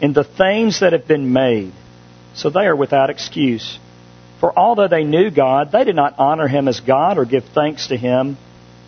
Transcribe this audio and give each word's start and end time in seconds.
in 0.00 0.12
the 0.12 0.24
things 0.24 0.80
that 0.80 0.92
have 0.92 1.06
been 1.06 1.32
made. 1.32 1.72
So 2.34 2.50
they 2.50 2.66
are 2.66 2.76
without 2.76 3.10
excuse. 3.10 3.78
For 4.40 4.56
although 4.56 4.88
they 4.88 5.04
knew 5.04 5.30
God, 5.30 5.72
they 5.72 5.84
did 5.84 5.96
not 5.96 6.18
honor 6.18 6.46
him 6.46 6.68
as 6.68 6.80
God 6.80 7.18
or 7.18 7.24
give 7.24 7.44
thanks 7.46 7.88
to 7.88 7.96
him, 7.96 8.36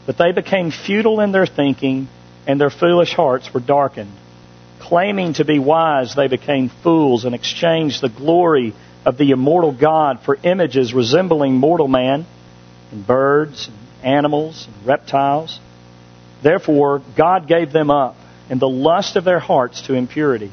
but 0.06 0.16
they 0.16 0.32
became 0.32 0.70
futile 0.70 1.20
in 1.20 1.32
their 1.32 1.46
thinking, 1.46 2.08
and 2.46 2.60
their 2.60 2.70
foolish 2.70 3.12
hearts 3.12 3.52
were 3.52 3.60
darkened. 3.60 4.12
Claiming 4.78 5.34
to 5.34 5.44
be 5.44 5.58
wise, 5.58 6.14
they 6.14 6.28
became 6.28 6.70
fools 6.82 7.24
and 7.24 7.34
exchanged 7.34 8.00
the 8.00 8.08
glory 8.08 8.74
of 9.04 9.18
the 9.18 9.30
immortal 9.32 9.72
God 9.72 10.20
for 10.24 10.38
images 10.42 10.94
resembling 10.94 11.54
mortal 11.54 11.88
man, 11.88 12.26
and 12.92 13.06
birds, 13.06 13.68
and 13.68 13.76
animals, 14.04 14.66
and 14.66 14.86
reptiles. 14.86 15.58
Therefore, 16.42 17.02
God 17.16 17.48
gave 17.48 17.72
them 17.72 17.90
up 17.90 18.16
in 18.48 18.58
the 18.58 18.68
lust 18.68 19.16
of 19.16 19.24
their 19.24 19.38
hearts 19.38 19.82
to 19.82 19.94
impurity 19.94 20.52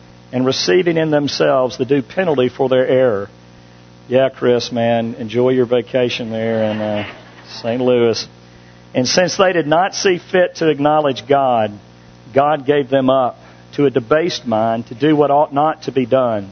and 0.31 0.45
receiving 0.45 0.97
in 0.97 1.11
themselves 1.11 1.77
the 1.77 1.85
due 1.85 2.01
penalty 2.01 2.49
for 2.49 2.69
their 2.69 2.87
error. 2.87 3.29
Yeah, 4.07 4.29
Chris, 4.29 4.71
man, 4.71 5.15
enjoy 5.15 5.49
your 5.49 5.65
vacation 5.65 6.31
there 6.31 6.63
in 6.71 6.81
uh, 6.81 7.15
St. 7.61 7.81
Louis. 7.81 8.27
And 8.93 9.07
since 9.07 9.37
they 9.37 9.53
did 9.53 9.67
not 9.67 9.95
see 9.95 10.17
fit 10.17 10.55
to 10.55 10.69
acknowledge 10.69 11.27
God, 11.27 11.71
God 12.33 12.65
gave 12.65 12.89
them 12.89 13.09
up 13.09 13.37
to 13.75 13.85
a 13.85 13.89
debased 13.89 14.45
mind 14.45 14.87
to 14.87 14.95
do 14.95 15.15
what 15.15 15.31
ought 15.31 15.53
not 15.53 15.83
to 15.83 15.91
be 15.91 16.05
done. 16.05 16.51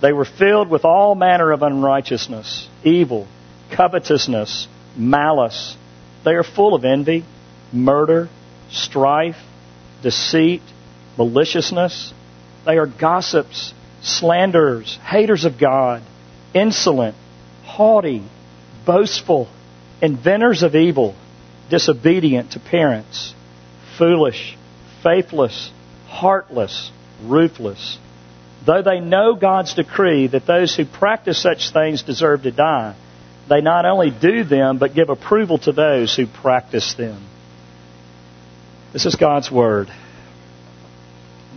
They 0.00 0.12
were 0.12 0.24
filled 0.24 0.70
with 0.70 0.84
all 0.84 1.14
manner 1.14 1.52
of 1.52 1.62
unrighteousness, 1.62 2.68
evil, 2.84 3.26
covetousness, 3.70 4.66
malice. 4.96 5.76
They 6.24 6.32
are 6.32 6.42
full 6.42 6.74
of 6.74 6.84
envy, 6.84 7.24
murder, 7.72 8.28
strife, 8.70 9.36
deceit, 10.02 10.62
maliciousness. 11.18 12.13
They 12.64 12.78
are 12.78 12.86
gossips, 12.86 13.74
slanderers, 14.02 14.98
haters 15.02 15.44
of 15.44 15.58
God, 15.58 16.02
insolent, 16.54 17.16
haughty, 17.64 18.22
boastful, 18.86 19.48
inventors 20.00 20.62
of 20.62 20.74
evil, 20.74 21.14
disobedient 21.70 22.52
to 22.52 22.60
parents, 22.60 23.34
foolish, 23.98 24.56
faithless, 25.02 25.70
heartless, 26.08 26.90
ruthless. 27.22 27.98
Though 28.66 28.82
they 28.82 29.00
know 29.00 29.34
God's 29.34 29.74
decree 29.74 30.26
that 30.28 30.46
those 30.46 30.74
who 30.74 30.86
practice 30.86 31.40
such 31.40 31.70
things 31.70 32.02
deserve 32.02 32.42
to 32.44 32.50
die, 32.50 32.94
they 33.48 33.60
not 33.60 33.84
only 33.84 34.10
do 34.10 34.44
them, 34.44 34.78
but 34.78 34.94
give 34.94 35.10
approval 35.10 35.58
to 35.58 35.72
those 35.72 36.14
who 36.16 36.26
practice 36.26 36.94
them. 36.94 37.22
This 38.92 39.04
is 39.04 39.16
God's 39.16 39.50
Word. 39.50 39.88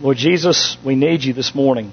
Lord 0.00 0.16
Jesus, 0.16 0.76
we 0.84 0.94
need 0.94 1.24
you 1.24 1.32
this 1.32 1.56
morning. 1.56 1.90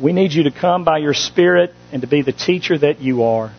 We 0.00 0.14
need 0.14 0.32
you 0.32 0.44
to 0.44 0.50
come 0.50 0.82
by 0.82 0.96
your 0.96 1.12
Spirit 1.12 1.74
and 1.92 2.00
to 2.00 2.08
be 2.08 2.22
the 2.22 2.32
teacher 2.32 2.78
that 2.78 3.02
you 3.02 3.24
are. 3.24 3.52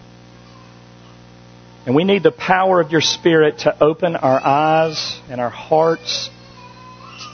And 1.86 1.94
we 1.94 2.04
need 2.04 2.24
the 2.24 2.32
power 2.32 2.82
of 2.82 2.92
your 2.92 3.02
Spirit 3.02 3.60
to 3.60 3.84
open 3.84 4.16
our 4.16 4.44
eyes 4.44 5.20
and 5.30 5.40
our 5.40 5.52
hearts 5.52 6.32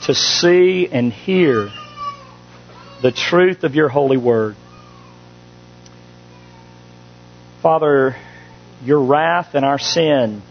to 0.04 0.14
see 0.14 0.86
and 0.92 1.10
hear 1.10 1.70
the 3.00 3.10
truth 3.10 3.64
of 3.64 3.74
your 3.74 3.88
holy 3.88 4.18
word. 4.18 4.56
Father, 7.62 8.14
your 8.84 9.00
wrath 9.00 9.54
and 9.54 9.64
our 9.64 9.78
sin 9.78 10.42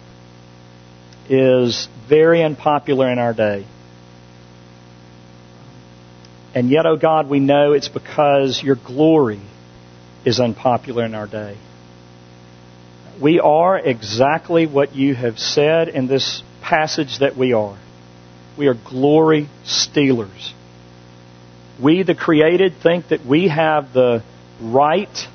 is 1.29 1.88
very 2.09 2.41
unpopular 2.44 3.12
in 3.12 3.19
our 3.19 3.34
day. 3.34 3.67
And 6.57 6.72
yet, 6.72 6.88
oh 6.88 6.97
God, 6.97 7.29
we 7.29 7.40
know 7.40 7.73
it's 7.73 7.88
because 7.88 8.63
your 8.63 8.78
glory 8.78 9.40
is 10.25 10.40
unpopular 10.40 11.06
in 11.06 11.13
our 11.13 11.28
day. 11.28 11.56
We 13.22 13.40
are 13.40 13.78
exactly 13.78 14.66
what 14.66 14.96
you 14.96 15.13
have 15.13 15.38
said 15.38 15.88
in 15.88 16.07
this 16.07 16.41
passage 16.63 17.19
that 17.19 17.38
we 17.38 17.53
are. 17.53 17.78
We 18.57 18.66
are 18.66 18.73
glory 18.73 19.50
stealers. 19.66 20.51
We, 21.79 22.01
the 22.01 22.16
created, 22.16 22.73
think 22.81 23.09
that 23.09 23.23
we 23.23 23.50
have 23.50 23.94
the 23.94 24.23
right 24.59 25.28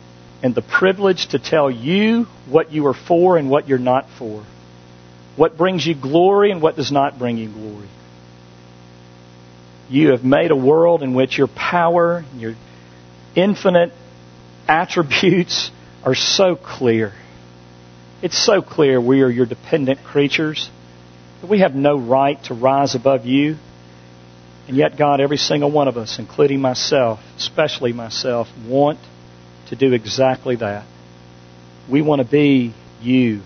and 0.42 0.56
the 0.56 0.62
privilege 0.62 1.28
to 1.28 1.38
tell 1.38 1.70
you 1.70 2.24
what 2.48 2.72
you 2.72 2.84
are 2.88 2.94
for 2.94 3.36
and 3.36 3.48
what 3.48 3.68
you're 3.68 3.78
not 3.78 4.08
for. 4.18 4.42
What 5.36 5.56
brings 5.56 5.86
you 5.86 5.94
glory 5.94 6.50
and 6.50 6.60
what 6.60 6.74
does 6.74 6.90
not 6.90 7.16
bring 7.16 7.36
you 7.36 7.48
glory. 7.48 7.88
You 9.92 10.12
have 10.12 10.24
made 10.24 10.50
a 10.50 10.56
world 10.56 11.02
in 11.02 11.12
which 11.12 11.36
your 11.36 11.48
power, 11.48 12.24
your 12.34 12.54
infinite 13.36 13.92
attributes 14.66 15.70
are 16.02 16.14
so 16.14 16.56
clear. 16.56 17.12
It's 18.22 18.38
so 18.38 18.62
clear 18.62 18.98
we 18.98 19.20
are 19.20 19.28
your 19.28 19.44
dependent 19.44 20.02
creatures 20.02 20.70
that 21.42 21.50
we 21.50 21.58
have 21.58 21.74
no 21.74 21.98
right 21.98 22.42
to 22.44 22.54
rise 22.54 22.94
above 22.94 23.26
you. 23.26 23.58
And 24.66 24.78
yet, 24.78 24.96
God, 24.96 25.20
every 25.20 25.36
single 25.36 25.70
one 25.70 25.88
of 25.88 25.98
us, 25.98 26.18
including 26.18 26.62
myself, 26.62 27.20
especially 27.36 27.92
myself, 27.92 28.48
want 28.66 28.98
to 29.68 29.76
do 29.76 29.92
exactly 29.92 30.56
that. 30.56 30.86
We 31.90 32.00
want 32.00 32.22
to 32.22 32.26
be 32.26 32.72
you 33.02 33.42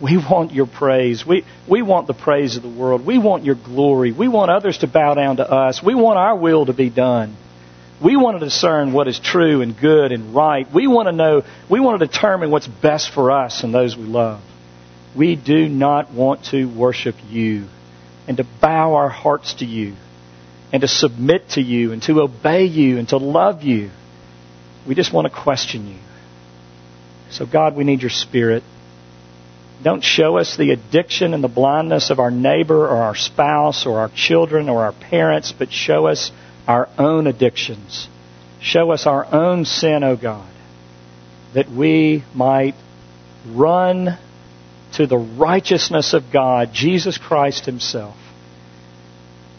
we 0.00 0.16
want 0.16 0.52
your 0.52 0.66
praise. 0.66 1.24
We, 1.26 1.44
we 1.68 1.82
want 1.82 2.06
the 2.06 2.14
praise 2.14 2.56
of 2.56 2.62
the 2.62 2.68
world. 2.68 3.06
We 3.06 3.18
want 3.18 3.44
your 3.44 3.54
glory. 3.54 4.12
We 4.12 4.28
want 4.28 4.50
others 4.50 4.78
to 4.78 4.86
bow 4.86 5.14
down 5.14 5.36
to 5.36 5.50
us. 5.50 5.82
We 5.82 5.94
want 5.94 6.18
our 6.18 6.36
will 6.36 6.66
to 6.66 6.72
be 6.72 6.90
done. 6.90 7.36
We 8.02 8.16
want 8.16 8.38
to 8.38 8.44
discern 8.44 8.92
what 8.92 9.06
is 9.06 9.20
true 9.20 9.62
and 9.62 9.78
good 9.78 10.12
and 10.12 10.34
right. 10.34 10.66
We 10.72 10.88
want 10.88 11.08
to 11.08 11.12
know, 11.12 11.42
we 11.70 11.80
want 11.80 12.00
to 12.00 12.06
determine 12.06 12.50
what's 12.50 12.66
best 12.66 13.10
for 13.10 13.30
us 13.30 13.62
and 13.62 13.72
those 13.72 13.96
we 13.96 14.04
love. 14.04 14.42
We 15.16 15.36
do 15.36 15.68
not 15.68 16.10
want 16.10 16.46
to 16.46 16.64
worship 16.64 17.14
you 17.28 17.66
and 18.26 18.36
to 18.38 18.46
bow 18.60 18.94
our 18.94 19.08
hearts 19.08 19.54
to 19.54 19.64
you 19.64 19.94
and 20.72 20.80
to 20.80 20.88
submit 20.88 21.50
to 21.50 21.62
you 21.62 21.92
and 21.92 22.02
to 22.02 22.20
obey 22.20 22.64
you 22.64 22.98
and 22.98 23.08
to 23.10 23.16
love 23.16 23.62
you. 23.62 23.90
We 24.88 24.96
just 24.96 25.12
want 25.12 25.32
to 25.32 25.40
question 25.40 25.86
you. 25.86 25.98
So, 27.30 27.46
God, 27.46 27.76
we 27.76 27.84
need 27.84 28.02
your 28.02 28.10
Spirit. 28.10 28.64
Don't 29.84 30.02
show 30.02 30.38
us 30.38 30.56
the 30.56 30.70
addiction 30.70 31.34
and 31.34 31.44
the 31.44 31.48
blindness 31.48 32.08
of 32.08 32.18
our 32.18 32.30
neighbor 32.30 32.88
or 32.88 33.02
our 33.02 33.14
spouse 33.14 33.84
or 33.84 33.98
our 33.98 34.08
children 34.08 34.70
or 34.70 34.82
our 34.82 34.94
parents, 34.94 35.52
but 35.52 35.70
show 35.70 36.06
us 36.06 36.32
our 36.66 36.88
own 36.96 37.26
addictions. 37.26 38.08
Show 38.62 38.92
us 38.92 39.06
our 39.06 39.26
own 39.30 39.66
sin, 39.66 40.02
O 40.02 40.12
oh 40.12 40.16
God, 40.16 40.50
that 41.52 41.70
we 41.70 42.24
might 42.34 42.74
run 43.46 44.18
to 44.94 45.06
the 45.06 45.18
righteousness 45.18 46.14
of 46.14 46.32
God, 46.32 46.72
Jesus 46.72 47.18
Christ 47.18 47.66
Himself. 47.66 48.16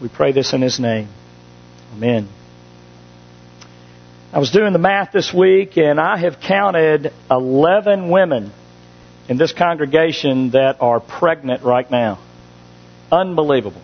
We 0.02 0.10
pray 0.10 0.32
this 0.32 0.54
in 0.54 0.62
His 0.64 0.80
name. 0.80 1.10
Amen. 1.94 2.30
I 4.34 4.40
was 4.40 4.50
doing 4.50 4.74
the 4.74 4.80
math 4.80 5.12
this 5.12 5.32
week 5.32 5.78
and 5.78 6.00
I 6.00 6.18
have 6.18 6.40
counted 6.40 7.14
11 7.30 8.10
women 8.10 8.52
in 9.28 9.38
this 9.38 9.52
congregation 9.54 10.52
that 10.52 10.82
are 10.82 11.00
pregnant 11.00 11.64
right 11.64 11.90
now. 11.90 12.20
Unbelievable. 13.12 13.82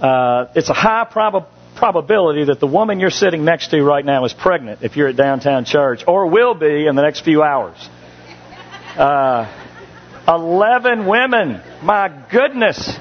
Uh, 0.00 0.46
it's 0.54 0.68
a 0.68 0.74
high 0.74 1.04
prob- 1.04 1.48
probability 1.74 2.44
that 2.44 2.60
the 2.60 2.66
woman 2.66 3.00
you're 3.00 3.10
sitting 3.10 3.44
next 3.44 3.68
to 3.68 3.82
right 3.82 4.04
now 4.04 4.24
is 4.24 4.32
pregnant 4.32 4.82
if 4.82 4.96
you're 4.96 5.08
at 5.08 5.16
downtown 5.16 5.64
church, 5.64 6.04
or 6.06 6.26
will 6.26 6.54
be 6.54 6.86
in 6.86 6.96
the 6.96 7.02
next 7.02 7.20
few 7.20 7.42
hours. 7.42 7.76
Uh, 8.96 9.52
11 10.28 11.06
women. 11.06 11.62
My 11.82 12.08
goodness. 12.30 12.98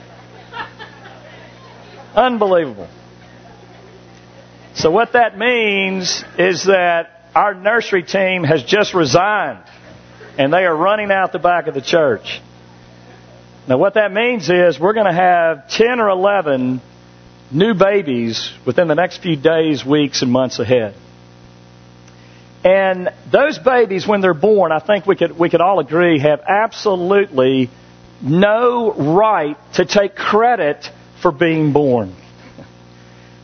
Unbelievable. 2.13 2.87
So, 4.75 4.91
what 4.91 5.13
that 5.13 5.37
means 5.37 6.23
is 6.37 6.65
that 6.65 7.29
our 7.33 7.53
nursery 7.53 8.03
team 8.03 8.43
has 8.43 8.63
just 8.63 8.93
resigned 8.93 9.63
and 10.37 10.51
they 10.53 10.65
are 10.65 10.75
running 10.75 11.11
out 11.11 11.31
the 11.31 11.39
back 11.39 11.67
of 11.67 11.73
the 11.73 11.81
church. 11.81 12.41
Now, 13.67 13.77
what 13.77 13.95
that 13.95 14.11
means 14.11 14.49
is 14.49 14.79
we're 14.79 14.93
going 14.93 15.07
to 15.07 15.13
have 15.13 15.69
10 15.69 15.99
or 15.99 16.09
11 16.09 16.81
new 17.51 17.73
babies 17.73 18.51
within 18.65 18.87
the 18.87 18.95
next 18.95 19.17
few 19.17 19.35
days, 19.35 19.85
weeks, 19.85 20.21
and 20.21 20.31
months 20.31 20.59
ahead. 20.59 20.95
And 22.63 23.09
those 23.31 23.59
babies, 23.59 24.07
when 24.07 24.21
they're 24.21 24.33
born, 24.33 24.71
I 24.71 24.79
think 24.79 25.05
we 25.05 25.15
could, 25.15 25.37
we 25.37 25.49
could 25.49 25.61
all 25.61 25.79
agree, 25.79 26.19
have 26.19 26.41
absolutely 26.47 27.69
no 28.21 28.91
right 28.91 29.57
to 29.73 29.85
take 29.85 30.15
credit 30.15 30.89
for 31.21 31.31
being 31.31 31.73
born. 31.73 32.15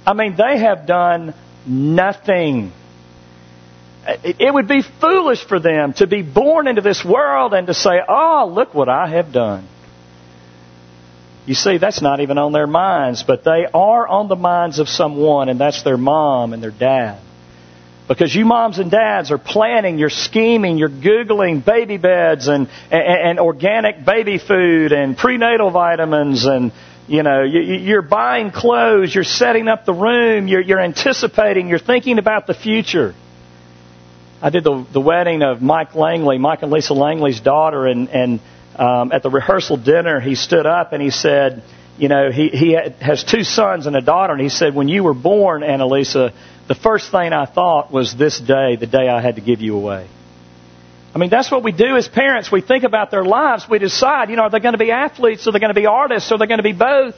I 0.06 0.14
mean, 0.14 0.36
they 0.36 0.58
have 0.58 0.88
done 0.88 1.36
nothing. 1.66 2.72
It 4.08 4.52
would 4.52 4.68
be 4.68 4.82
foolish 4.82 5.46
for 5.46 5.60
them 5.60 5.94
to 5.94 6.08
be 6.08 6.24
born 6.24 6.68
into 6.68 6.82
this 6.82 7.06
world 7.06 7.54
and 7.54 7.68
to 7.68 7.74
say, 7.74 8.02
Oh, 8.08 8.52
look 8.52 8.74
what 8.74 8.90
I 8.90 9.08
have 9.08 9.32
done. 9.32 9.68
You 11.46 11.56
see, 11.56 11.78
that's 11.78 12.02
not 12.02 12.20
even 12.20 12.38
on 12.38 12.52
their 12.52 12.68
minds, 12.68 13.24
but 13.24 13.44
they 13.44 13.66
are 13.74 14.08
on 14.08 14.28
the 14.28 14.36
minds 14.36 14.80
of 14.80 14.88
someone, 14.88 15.50
and 15.50 15.60
that's 15.60 15.82
their 15.84 15.98
mom 15.98 16.54
and 16.54 16.62
their 16.62 16.72
dad. 16.72 17.20
Because 18.08 18.36
you 18.36 18.46
moms 18.46 18.78
and 18.78 18.92
dads 18.92 19.32
are 19.32 19.38
planning, 19.38 19.98
you're 19.98 20.10
scheming, 20.10 20.78
you're 20.78 20.90
Googling 20.90 21.64
baby 21.64 21.98
beds 21.98 22.48
and, 22.48 22.68
and, 22.92 23.04
and 23.04 23.40
organic 23.40 24.06
baby 24.06 24.38
food 24.38 24.92
and 24.92 25.18
prenatal 25.18 25.72
vitamins 25.72 26.46
and, 26.46 26.74
you 27.08 27.24
know, 27.24 27.44
you're 27.44 28.02
buying 28.02 28.52
clothes, 28.52 29.16
you're 29.16 29.24
setting 29.24 29.68
up 29.68 29.86
the 29.86 29.94
room, 29.94 30.48
you're, 30.48 30.62
you're 30.62 30.80
anticipating, 30.80 31.70
you're 31.70 31.80
thinking 31.80 32.20
about 32.20 32.48
the 32.48 32.54
future. 32.54 33.16
I 34.42 34.50
did 34.50 34.64
the, 34.64 34.86
the 34.92 35.00
wedding 35.00 35.44
of 35.44 35.62
Mike 35.62 35.94
Langley, 35.94 36.40
Mike 36.40 36.64
and 36.64 36.72
Lisa 36.72 36.94
Langley's 36.94 37.40
daughter, 37.40 37.86
and, 37.86 38.10
and 38.10 38.40
um, 38.76 39.12
at 39.12 39.22
the 39.22 39.30
rehearsal 39.30 39.78
dinner, 39.78 40.20
he 40.20 40.36
stood 40.36 40.66
up 40.66 40.94
and 40.94 41.02
he 41.02 41.12
said, 41.12 41.64
you 41.98 42.08
know, 42.08 42.32
he, 42.32 42.50
he 42.50 42.78
has 43.00 43.24
two 43.24 43.44
sons 43.44 43.86
and 43.86 43.96
a 43.96 44.02
daughter, 44.02 44.34
and 44.34 44.42
he 44.42 44.50
said, 44.50 44.74
when 44.74 44.88
you 44.88 45.04
were 45.04 45.14
born, 45.14 45.62
Annalisa, 45.62 46.34
the 46.68 46.74
first 46.74 47.12
thing 47.12 47.34
I 47.34 47.46
thought 47.46 47.92
was 47.92 48.16
this 48.16 48.40
day, 48.40 48.78
the 48.78 48.88
day 48.88 49.08
I 49.08 49.22
had 49.22 49.36
to 49.36 49.42
give 49.42 49.62
you 49.62 49.76
away. 49.76 50.08
I 51.14 51.20
mean, 51.20 51.30
that's 51.30 51.52
what 51.52 51.64
we 51.64 51.74
do 51.74 51.98
as 51.98 52.08
parents. 52.08 52.52
We 52.52 52.62
think 52.62 52.84
about 52.84 53.12
their 53.12 53.26
lives. 53.26 53.68
We 53.70 53.78
decide, 53.80 54.30
you 54.30 54.38
know, 54.38 54.44
are 54.44 54.50
they 54.50 54.62
going 54.62 54.74
to 54.74 54.80
be 54.80 54.92
athletes? 54.92 55.46
Are 55.46 55.52
they 55.52 55.60
going 55.60 55.74
to 55.74 55.80
be 55.80 55.86
artists? 55.86 56.32
Are 56.32 56.38
they 56.38 56.48
going 56.48 56.60
to 56.60 56.64
be 56.64 56.74
both? 56.74 57.16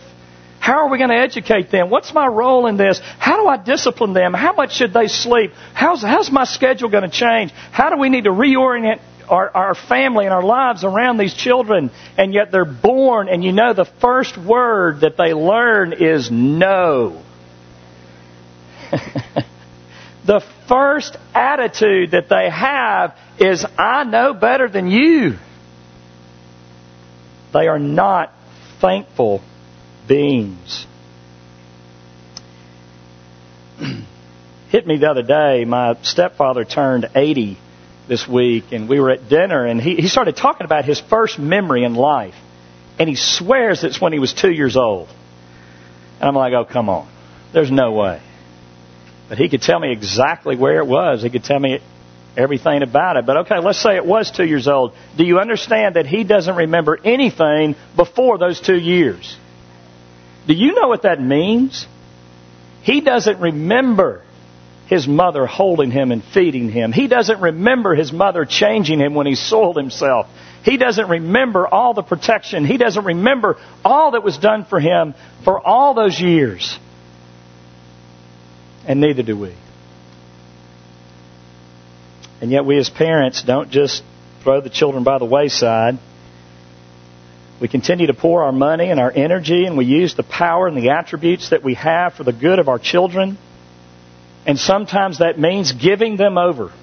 How 0.63 0.86
are 0.86 0.88
we 0.89 0.98
going 0.98 1.10
to 1.10 1.18
educate 1.18 1.71
them? 1.71 1.89
What's 1.89 2.13
my 2.13 2.25
role 2.25 2.68
in 2.68 2.77
this? 2.77 3.01
How 3.19 3.36
do 3.36 3.50
I 3.50 3.57
discipline 3.57 4.13
them? 4.13 4.33
How 4.33 4.54
much 4.54 4.74
should 4.74 4.94
they 4.94 5.07
sleep? 5.07 5.51
How's, 5.74 6.01
how's 6.01 6.31
my 6.31 6.45
schedule 6.45 6.88
going 6.88 7.04
to 7.04 7.10
change? 7.10 7.51
How 7.51 7.89
do 7.89 7.98
we 7.98 8.07
need 8.07 8.24
to 8.24 8.30
reorient 8.30 9.01
our, 9.27 9.50
our 9.54 9.75
family 9.75 10.24
and 10.24 10.33
our 10.33 10.42
lives 10.42 10.86
around 10.86 11.18
these 11.18 11.33
children? 11.33 11.92
And 12.18 12.33
yet 12.33 12.54
they're 12.54 12.63
born, 12.63 13.27
and 13.27 13.44
you 13.44 13.51
know 13.51 13.74
the 13.74 13.83
first 13.83 14.38
word 14.38 15.01
that 15.01 15.18
they 15.18 15.33
learn 15.33 15.92
is 15.92 16.31
no. 16.31 17.21
the 20.25 20.45
first 20.69 21.18
attitude 21.36 22.12
that 22.12 22.30
they 22.30 22.50
have 22.50 23.18
is, 23.38 23.65
I 23.77 24.06
know 24.06 24.33
better 24.33 24.69
than 24.69 24.88
you. 24.88 25.39
They 27.51 27.68
are 27.68 27.80
not 27.80 28.31
thankful 28.80 29.44
beings. 30.13 30.86
Hit 34.69 34.86
me 34.86 34.98
the 34.98 35.10
other 35.10 35.24
day. 35.24 35.65
My 35.65 35.98
stepfather 36.04 36.65
turned 36.65 37.10
80 37.15 37.57
this 38.07 38.27
week, 38.27 38.65
and 38.71 38.88
we 38.88 39.00
were 39.00 39.10
at 39.10 39.27
dinner, 39.27 39.65
and 39.65 39.81
he, 39.81 39.95
he 39.95 40.07
started 40.07 40.36
talking 40.36 40.65
about 40.65 40.86
his 40.86 41.00
first 41.00 41.39
memory 41.39 41.83
in 41.83 41.95
life. 41.95 42.36
And 43.00 43.10
he 43.10 43.15
swears 43.15 43.83
it's 43.83 44.00
when 44.00 44.13
he 44.13 44.19
was 44.19 44.33
two 44.33 44.51
years 44.51 44.77
old. 44.77 45.10
And 46.19 46.30
I'm 46.30 46.36
like, 46.36 46.54
oh, 46.54 46.65
come 46.65 46.89
on. 46.89 47.10
There's 47.51 47.71
no 47.71 47.94
way. 47.94 48.21
But 49.30 49.39
he 49.39 49.50
could 49.50 49.63
tell 49.63 49.80
me 49.80 49.92
exactly 49.92 50.56
where 50.56 50.77
it 50.77 50.86
was. 50.86 51.24
He 51.24 51.31
could 51.31 51.44
tell 51.44 51.60
me 51.60 51.80
everything 52.38 52.83
about 52.83 53.18
it. 53.18 53.25
But 53.25 53.38
okay, 53.38 53.57
let's 53.57 53.81
say 53.81 53.95
it 53.95 54.06
was 54.06 54.30
two 54.30 54.45
years 54.45 54.68
old. 54.68 54.94
Do 55.18 55.24
you 55.24 55.39
understand 55.39 55.95
that 55.95 56.06
he 56.06 56.24
doesn't 56.24 56.56
remember 56.56 57.00
anything 57.04 57.75
before 57.95 58.38
those 58.38 58.62
two 58.62 58.77
years? 58.77 59.38
Do 60.48 60.54
you 60.54 60.74
know 60.74 60.88
what 60.88 61.04
that 61.04 61.22
means? 61.22 61.88
He 62.81 63.01
doesn't 63.01 63.40
remember 63.40 64.22
his 64.88 65.07
mother 65.07 65.45
holding 65.45 65.90
him 65.90 66.12
and 66.12 66.24
feeding 66.24 66.69
him. 66.69 66.92
He 66.92 67.07
doesn't 67.07 67.40
remember 67.40 67.95
his 67.95 68.12
mother 68.12 68.45
changing 68.45 69.00
him 69.00 69.13
when 69.13 69.25
he 69.25 69.36
soiled 69.36 69.78
himself. 69.78 70.28
He 70.63 70.78
doesn't 70.78 71.10
remember 71.10 71.68
all 71.68 71.94
the 71.94 72.04
protection. 72.04 72.66
He 72.66 72.78
doesn't 72.78 73.04
remember 73.04 73.57
all 73.84 74.12
that 74.12 74.24
was 74.24 74.38
done 74.38 74.66
for 74.66 74.80
him 74.80 75.13
for 75.44 75.60
all 75.60 75.94
those 75.94 76.19
years. 76.19 76.78
And 78.86 79.00
neither 79.00 79.24
do 79.24 79.38
we. 79.38 79.56
And 82.42 82.51
yet, 82.51 82.66
we 82.66 82.78
as 82.78 82.89
parents 82.89 83.42
don't 83.42 83.69
just 83.69 84.04
throw 84.44 84.60
the 84.60 84.69
children 84.69 85.06
by 85.06 85.18
the 85.18 85.25
wayside. 85.25 85.98
We 87.63 87.69
continue 87.69 88.07
to 88.07 88.13
pour 88.13 88.44
our 88.44 88.51
money 88.51 88.89
and 88.89 89.00
our 89.00 89.10
energy, 89.10 89.63
and 89.63 89.77
we 89.77 89.86
use 89.86 90.15
the 90.15 90.24
power 90.24 90.68
and 90.68 90.75
the 90.75 90.89
attributes 90.89 91.51
that 91.51 91.63
we 91.63 91.75
have 91.75 92.13
for 92.13 92.25
the 92.25 92.33
good 92.33 92.60
of 92.60 92.68
our 92.68 92.77
children. 92.77 93.38
And 94.45 94.60
sometimes 94.60 95.19
that 95.19 95.39
means 95.39 95.71
giving 95.71 96.18
them 96.18 96.38
over. 96.38 96.74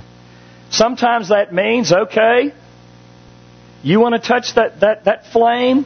Sometimes 0.70 1.28
that 1.28 1.52
means, 1.52 1.92
okay, 1.92 2.54
you 3.82 4.00
want 4.00 4.14
to 4.14 4.26
touch 4.26 4.54
that, 4.54 4.80
that, 4.80 5.04
that 5.04 5.26
flame? 5.26 5.84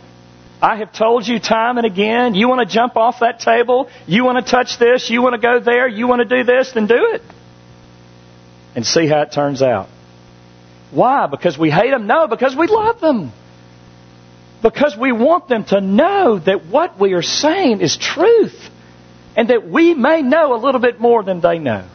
I 0.62 0.76
have 0.76 0.93
told 0.93 1.26
you 1.26 1.40
time 1.40 1.76
and 1.76 1.85
again, 1.85 2.37
you 2.37 2.49
want 2.49 2.61
to 2.61 2.73
jump 2.73 2.96
off 2.96 3.19
that 3.19 3.40
table, 3.40 3.90
you 4.06 4.25
want 4.25 4.46
to 4.46 4.49
touch 4.49 4.79
this, 4.79 5.11
you 5.11 5.20
want 5.20 5.35
to 5.35 5.40
go 5.40 5.58
there, 5.58 5.88
you 5.88 6.06
want 6.06 6.23
to 6.23 6.37
do 6.37 6.44
this, 6.44 6.70
then 6.75 6.87
do 6.87 7.08
it. 7.14 7.23
And 8.76 8.87
see 8.87 9.09
how 9.09 9.23
it 9.23 9.33
turns 9.33 9.62
out. 9.62 9.88
Why? 10.92 11.26
Because 11.26 11.59
we 11.59 11.71
hate 11.73 11.90
them? 11.90 12.07
No, 12.07 12.28
because 12.28 12.54
we 12.54 12.68
love 12.68 13.00
them. 13.00 13.33
Because 14.62 14.97
we 14.97 15.12
want 15.12 15.49
them 15.49 15.65
to 15.67 15.81
know 15.81 16.38
that 16.38 16.67
what 16.67 16.99
we 16.99 17.12
are 17.12 17.23
saying 17.23 17.81
is 17.81 17.97
truth 17.97 18.59
and 19.37 19.49
that 19.50 19.69
we 19.69 19.95
may 19.95 20.21
know 20.23 20.55
a 20.55 20.59
little 20.59 20.81
bit 20.81 21.00
more 21.00 21.23
than 21.23 21.41
they 21.41 21.59
know. 21.59 21.88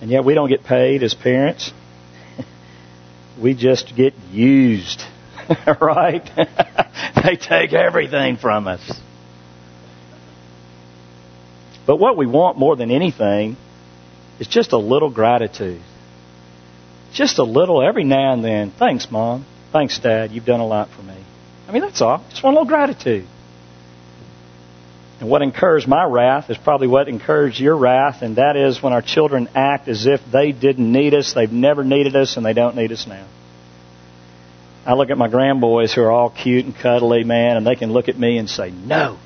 And 0.00 0.10
yet 0.10 0.24
we 0.24 0.34
don't 0.34 0.48
get 0.48 0.64
paid 0.64 1.02
as 1.02 1.14
parents. 1.14 1.70
we 3.40 3.54
just 3.54 3.94
get 3.94 4.14
used, 4.32 5.02
right? 5.80 6.28
they 7.24 7.36
take 7.36 7.72
everything 7.72 8.36
from 8.38 8.68
us. 8.68 8.80
But 11.86 11.96
what 11.96 12.16
we 12.16 12.26
want 12.26 12.58
more 12.58 12.74
than 12.74 12.90
anything 12.90 13.56
is 14.40 14.46
just 14.46 14.72
a 14.72 14.78
little 14.78 15.10
gratitude. 15.10 15.82
Just 17.12 17.38
a 17.38 17.44
little 17.44 17.82
every 17.82 18.04
now 18.04 18.32
and 18.32 18.44
then. 18.44 18.70
Thanks, 18.70 19.10
Mom. 19.10 19.44
Thanks, 19.72 19.98
Dad. 19.98 20.32
You've 20.32 20.44
done 20.44 20.60
a 20.60 20.66
lot 20.66 20.90
for 20.90 21.02
me. 21.02 21.16
I 21.68 21.72
mean, 21.72 21.82
that's 21.82 22.00
all. 22.00 22.24
Just 22.30 22.42
one 22.42 22.54
little 22.54 22.68
gratitude. 22.68 23.26
And 25.20 25.30
what 25.30 25.42
incurs 25.42 25.86
my 25.86 26.04
wrath 26.04 26.50
is 26.50 26.58
probably 26.58 26.88
what 26.88 27.08
incurs 27.08 27.60
your 27.60 27.76
wrath, 27.76 28.22
and 28.22 28.36
that 28.36 28.56
is 28.56 28.82
when 28.82 28.92
our 28.92 29.02
children 29.02 29.48
act 29.54 29.86
as 29.88 30.06
if 30.06 30.20
they 30.32 30.50
didn't 30.50 30.90
need 30.90 31.14
us, 31.14 31.32
they've 31.32 31.52
never 31.52 31.84
needed 31.84 32.16
us, 32.16 32.36
and 32.36 32.44
they 32.44 32.54
don't 32.54 32.74
need 32.74 32.90
us 32.90 33.06
now. 33.06 33.26
I 34.84 34.94
look 34.94 35.10
at 35.10 35.18
my 35.18 35.28
grandboys 35.28 35.94
who 35.94 36.02
are 36.02 36.10
all 36.10 36.30
cute 36.30 36.64
and 36.64 36.74
cuddly, 36.74 37.22
man, 37.22 37.56
and 37.56 37.64
they 37.64 37.76
can 37.76 37.92
look 37.92 38.08
at 38.08 38.18
me 38.18 38.38
and 38.38 38.50
say, 38.50 38.70
no. 38.70 39.16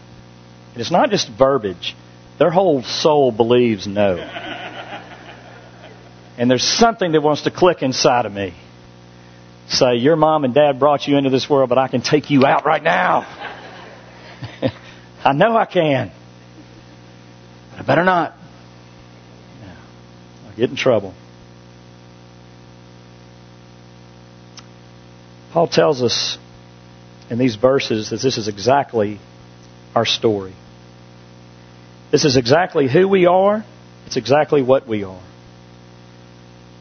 And 0.73 0.81
it's 0.81 0.91
not 0.91 1.11
just 1.11 1.31
verbiage. 1.31 1.97
Their 2.39 2.51
whole 2.51 2.83
soul 2.83 3.33
believes 3.33 3.87
no. 3.87 4.17
And 6.39 6.51
there's 6.51 6.65
something 6.65 7.13
that 7.13 7.23
wants 7.23 7.43
to 7.43 7.51
click 7.51 7.83
inside 7.83 8.27
of 8.27 8.33
me. 8.33 8.55
Say, 9.69 9.97
your 9.97 10.17
mom 10.17 10.45
and 10.45 10.55
dad 10.55 10.79
brought 10.79 11.07
you 11.09 11.17
into 11.17 11.31
this 11.31 11.49
world, 11.51 11.69
but 11.69 11.79
I 11.79 11.89
can 11.89 12.03
take 12.03 12.31
you 12.31 12.47
out 12.47 12.65
right 12.65 12.83
now. 12.83 13.23
I 15.25 15.33
know 15.33 15.57
I 15.57 15.65
can. 15.65 16.13
But 17.71 17.81
I 17.81 17.83
better 17.83 18.05
not. 18.05 18.35
I'll 20.47 20.57
get 20.57 20.71
in 20.71 20.77
trouble. 20.77 21.15
Paul 25.53 25.69
tells 25.69 26.03
us 26.03 26.39
in 27.31 27.39
these 27.39 27.57
verses 27.57 28.11
that 28.11 28.21
this 28.21 28.37
is 28.37 28.47
exactly 28.47 29.19
our 29.95 30.05
story. 30.05 30.55
This 32.13 32.25
is 32.25 32.37
exactly 32.37 32.89
who 32.89 33.09
we 33.09 33.27
are. 33.27 33.65
It's 34.07 34.17
exactly 34.17 34.63
what 34.63 34.87
we 34.87 35.03
are. 35.03 35.23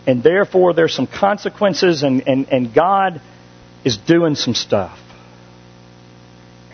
And 0.07 0.21
therefore, 0.21 0.74
there's 0.74 0.93
some 0.93 1.07
consequences, 1.07 2.03
and, 2.03 2.27
and, 2.27 2.50
and 2.50 2.74
God 2.74 3.21
is 3.83 3.97
doing 3.97 4.35
some 4.35 4.53
stuff. 4.53 5.00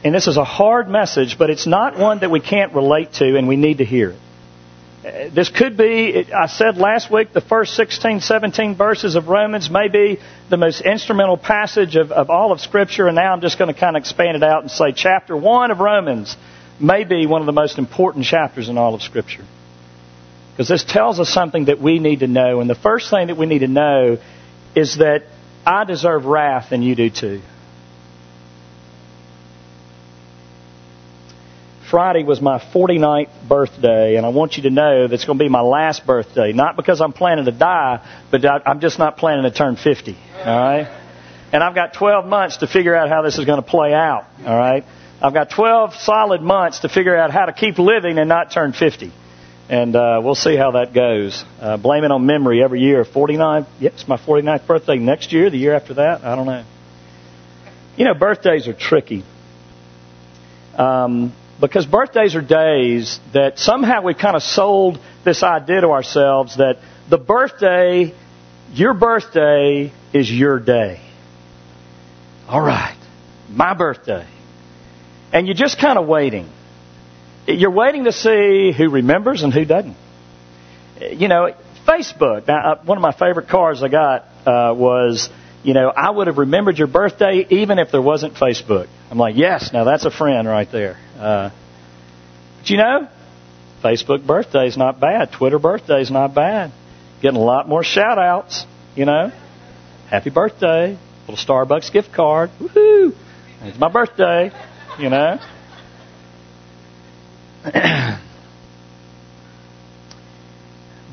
And 0.03 0.15
this 0.15 0.27
is 0.27 0.37
a 0.37 0.43
hard 0.43 0.89
message, 0.89 1.37
but 1.37 1.49
it's 1.49 1.67
not 1.67 1.97
one 1.97 2.19
that 2.19 2.31
we 2.31 2.39
can't 2.39 2.73
relate 2.73 3.13
to, 3.13 3.37
and 3.37 3.47
we 3.47 3.55
need 3.55 3.77
to 3.77 3.85
hear 3.85 4.11
it. 4.11 4.19
Uh, 5.03 5.29
this 5.33 5.49
could 5.49 5.77
be, 5.77 6.31
I 6.31 6.47
said 6.47 6.77
last 6.77 7.11
week, 7.11 7.33
the 7.33 7.41
first 7.41 7.75
16, 7.75 8.21
17 8.21 8.75
verses 8.75 9.15
of 9.15 9.27
Romans 9.29 9.69
may 9.69 9.87
be 9.87 10.19
the 10.49 10.57
most 10.57 10.81
instrumental 10.81 11.37
passage 11.37 11.95
of, 11.95 12.11
of 12.11 12.29
all 12.29 12.51
of 12.51 12.61
Scripture, 12.61 13.07
and 13.07 13.15
now 13.15 13.33
I'm 13.33 13.41
just 13.41 13.57
going 13.57 13.73
to 13.73 13.79
kind 13.79 13.95
of 13.95 14.01
expand 14.01 14.37
it 14.37 14.43
out 14.43 14.61
and 14.61 14.69
say 14.69 14.91
chapter 14.91 15.35
1 15.35 15.71
of 15.71 15.79
Romans 15.79 16.35
may 16.79 17.03
be 17.03 17.25
one 17.25 17.41
of 17.41 17.45
the 17.45 17.51
most 17.51 17.77
important 17.77 18.25
chapters 18.25 18.69
in 18.69 18.77
all 18.77 18.93
of 18.93 19.01
Scripture. 19.01 19.45
Because 20.51 20.67
this 20.67 20.83
tells 20.83 21.19
us 21.19 21.29
something 21.29 21.65
that 21.65 21.79
we 21.79 21.99
need 21.99 22.19
to 22.19 22.27
know. 22.27 22.59
And 22.59 22.69
the 22.69 22.75
first 22.75 23.09
thing 23.09 23.27
that 23.27 23.37
we 23.37 23.45
need 23.45 23.59
to 23.59 23.67
know 23.67 24.17
is 24.75 24.97
that 24.97 25.23
I 25.65 25.83
deserve 25.85 26.25
wrath 26.25 26.71
and 26.71 26.83
you 26.83 26.95
do 26.95 27.09
too. 27.09 27.41
Friday 31.89 32.23
was 32.23 32.39
my 32.39 32.57
49th 32.57 33.49
birthday, 33.49 34.15
and 34.15 34.25
I 34.25 34.29
want 34.29 34.55
you 34.55 34.63
to 34.63 34.69
know 34.69 35.07
that 35.07 35.13
it's 35.13 35.25
going 35.25 35.37
to 35.37 35.43
be 35.43 35.49
my 35.49 35.59
last 35.59 36.05
birthday. 36.05 36.53
Not 36.53 36.77
because 36.77 37.01
I'm 37.01 37.11
planning 37.11 37.43
to 37.45 37.51
die, 37.51 37.99
but 38.31 38.45
I'm 38.45 38.79
just 38.79 38.97
not 38.97 39.17
planning 39.17 39.43
to 39.43 39.51
turn 39.51 39.75
50. 39.75 40.17
All 40.37 40.45
right? 40.45 40.87
And 41.51 41.61
I've 41.61 41.75
got 41.75 41.93
12 41.93 42.25
months 42.27 42.57
to 42.57 42.67
figure 42.67 42.95
out 42.95 43.09
how 43.09 43.23
this 43.23 43.37
is 43.37 43.43
going 43.43 43.61
to 43.61 43.67
play 43.67 43.93
out. 43.93 44.25
All 44.45 44.57
right? 44.57 44.85
I've 45.21 45.33
got 45.33 45.49
12 45.49 45.95
solid 45.95 46.41
months 46.41 46.79
to 46.79 46.89
figure 46.89 47.15
out 47.15 47.31
how 47.31 47.45
to 47.45 47.51
keep 47.51 47.77
living 47.77 48.17
and 48.17 48.29
not 48.29 48.51
turn 48.51 48.71
50. 48.71 49.11
And 49.71 49.95
uh, 49.95 50.21
we'll 50.23 50.35
see 50.35 50.55
how 50.55 50.71
that 50.71 50.93
goes. 50.93 51.43
Uh, 51.59 51.77
blame 51.77 52.03
it 52.03 52.11
on 52.11 52.25
memory 52.25 52.61
every 52.61 52.81
year. 52.81 53.05
49, 53.05 53.65
yeah, 53.79 53.89
it's 53.93 54.07
my 54.07 54.17
49th 54.17 54.67
birthday 54.67 54.97
next 54.97 55.31
year, 55.31 55.49
the 55.49 55.57
year 55.57 55.73
after 55.73 55.95
that. 55.95 56.23
I 56.23 56.35
don't 56.35 56.45
know. 56.45 56.63
You 57.95 58.05
know, 58.05 58.13
birthdays 58.13 58.67
are 58.67 58.73
tricky. 58.73 59.23
Um, 60.75 61.33
because 61.59 61.85
birthdays 61.85 62.35
are 62.35 62.41
days 62.41 63.19
that 63.33 63.57
somehow 63.57 64.03
we've 64.03 64.17
kind 64.17 64.35
of 64.35 64.43
sold 64.43 64.99
this 65.25 65.41
idea 65.41 65.81
to 65.81 65.87
ourselves 65.87 66.57
that 66.57 66.79
the 67.09 67.17
birthday, 67.17 68.13
your 68.73 68.93
birthday, 68.93 69.91
is 70.13 70.29
your 70.29 70.59
day. 70.59 71.01
All 72.47 72.61
right, 72.61 72.97
my 73.49 73.73
birthday 73.73 74.27
and 75.33 75.47
you're 75.47 75.55
just 75.55 75.79
kind 75.79 75.97
of 75.97 76.07
waiting. 76.07 76.49
You're 77.47 77.71
waiting 77.71 78.03
to 78.05 78.11
see 78.11 78.71
who 78.71 78.89
remembers 78.89 79.43
and 79.43 79.53
who 79.53 79.65
doesn't. 79.65 79.95
You 80.99 81.27
know, 81.27 81.53
Facebook. 81.87 82.47
Now, 82.47 82.73
uh, 82.73 82.83
one 82.83 82.97
of 82.97 83.01
my 83.01 83.11
favorite 83.11 83.47
cards 83.47 83.81
I 83.81 83.87
got 83.87 84.25
uh, 84.45 84.73
was, 84.75 85.29
you 85.63 85.73
know, 85.73 85.89
I 85.89 86.11
would 86.11 86.27
have 86.27 86.37
remembered 86.37 86.77
your 86.77 86.87
birthday 86.87 87.45
even 87.49 87.79
if 87.79 87.91
there 87.91 88.01
wasn't 88.01 88.35
Facebook. 88.35 88.87
I'm 89.09 89.17
like, 89.17 89.35
yes, 89.35 89.71
now 89.73 89.83
that's 89.83 90.05
a 90.05 90.11
friend 90.11 90.47
right 90.47 90.71
there. 90.71 90.97
Uh, 91.17 91.49
but 92.59 92.69
you 92.69 92.77
know, 92.77 93.07
Facebook 93.83 94.25
birthday 94.25 94.67
is 94.67 94.77
not 94.77 94.99
bad. 94.99 95.31
Twitter 95.31 95.57
birthday 95.59 96.01
is 96.01 96.11
not 96.11 96.35
bad. 96.35 96.71
Getting 97.21 97.39
a 97.39 97.43
lot 97.43 97.67
more 97.67 97.83
shout 97.83 98.19
outs, 98.19 98.65
you 98.95 99.05
know. 99.05 99.31
Happy 100.09 100.29
birthday. 100.29 100.97
Little 101.27 101.43
Starbucks 101.43 101.91
gift 101.91 102.13
card. 102.13 102.51
Woohoo! 102.59 103.15
It's 103.63 103.79
my 103.79 103.89
birthday 103.89 104.51
you 104.99 105.09
know? 105.09 105.39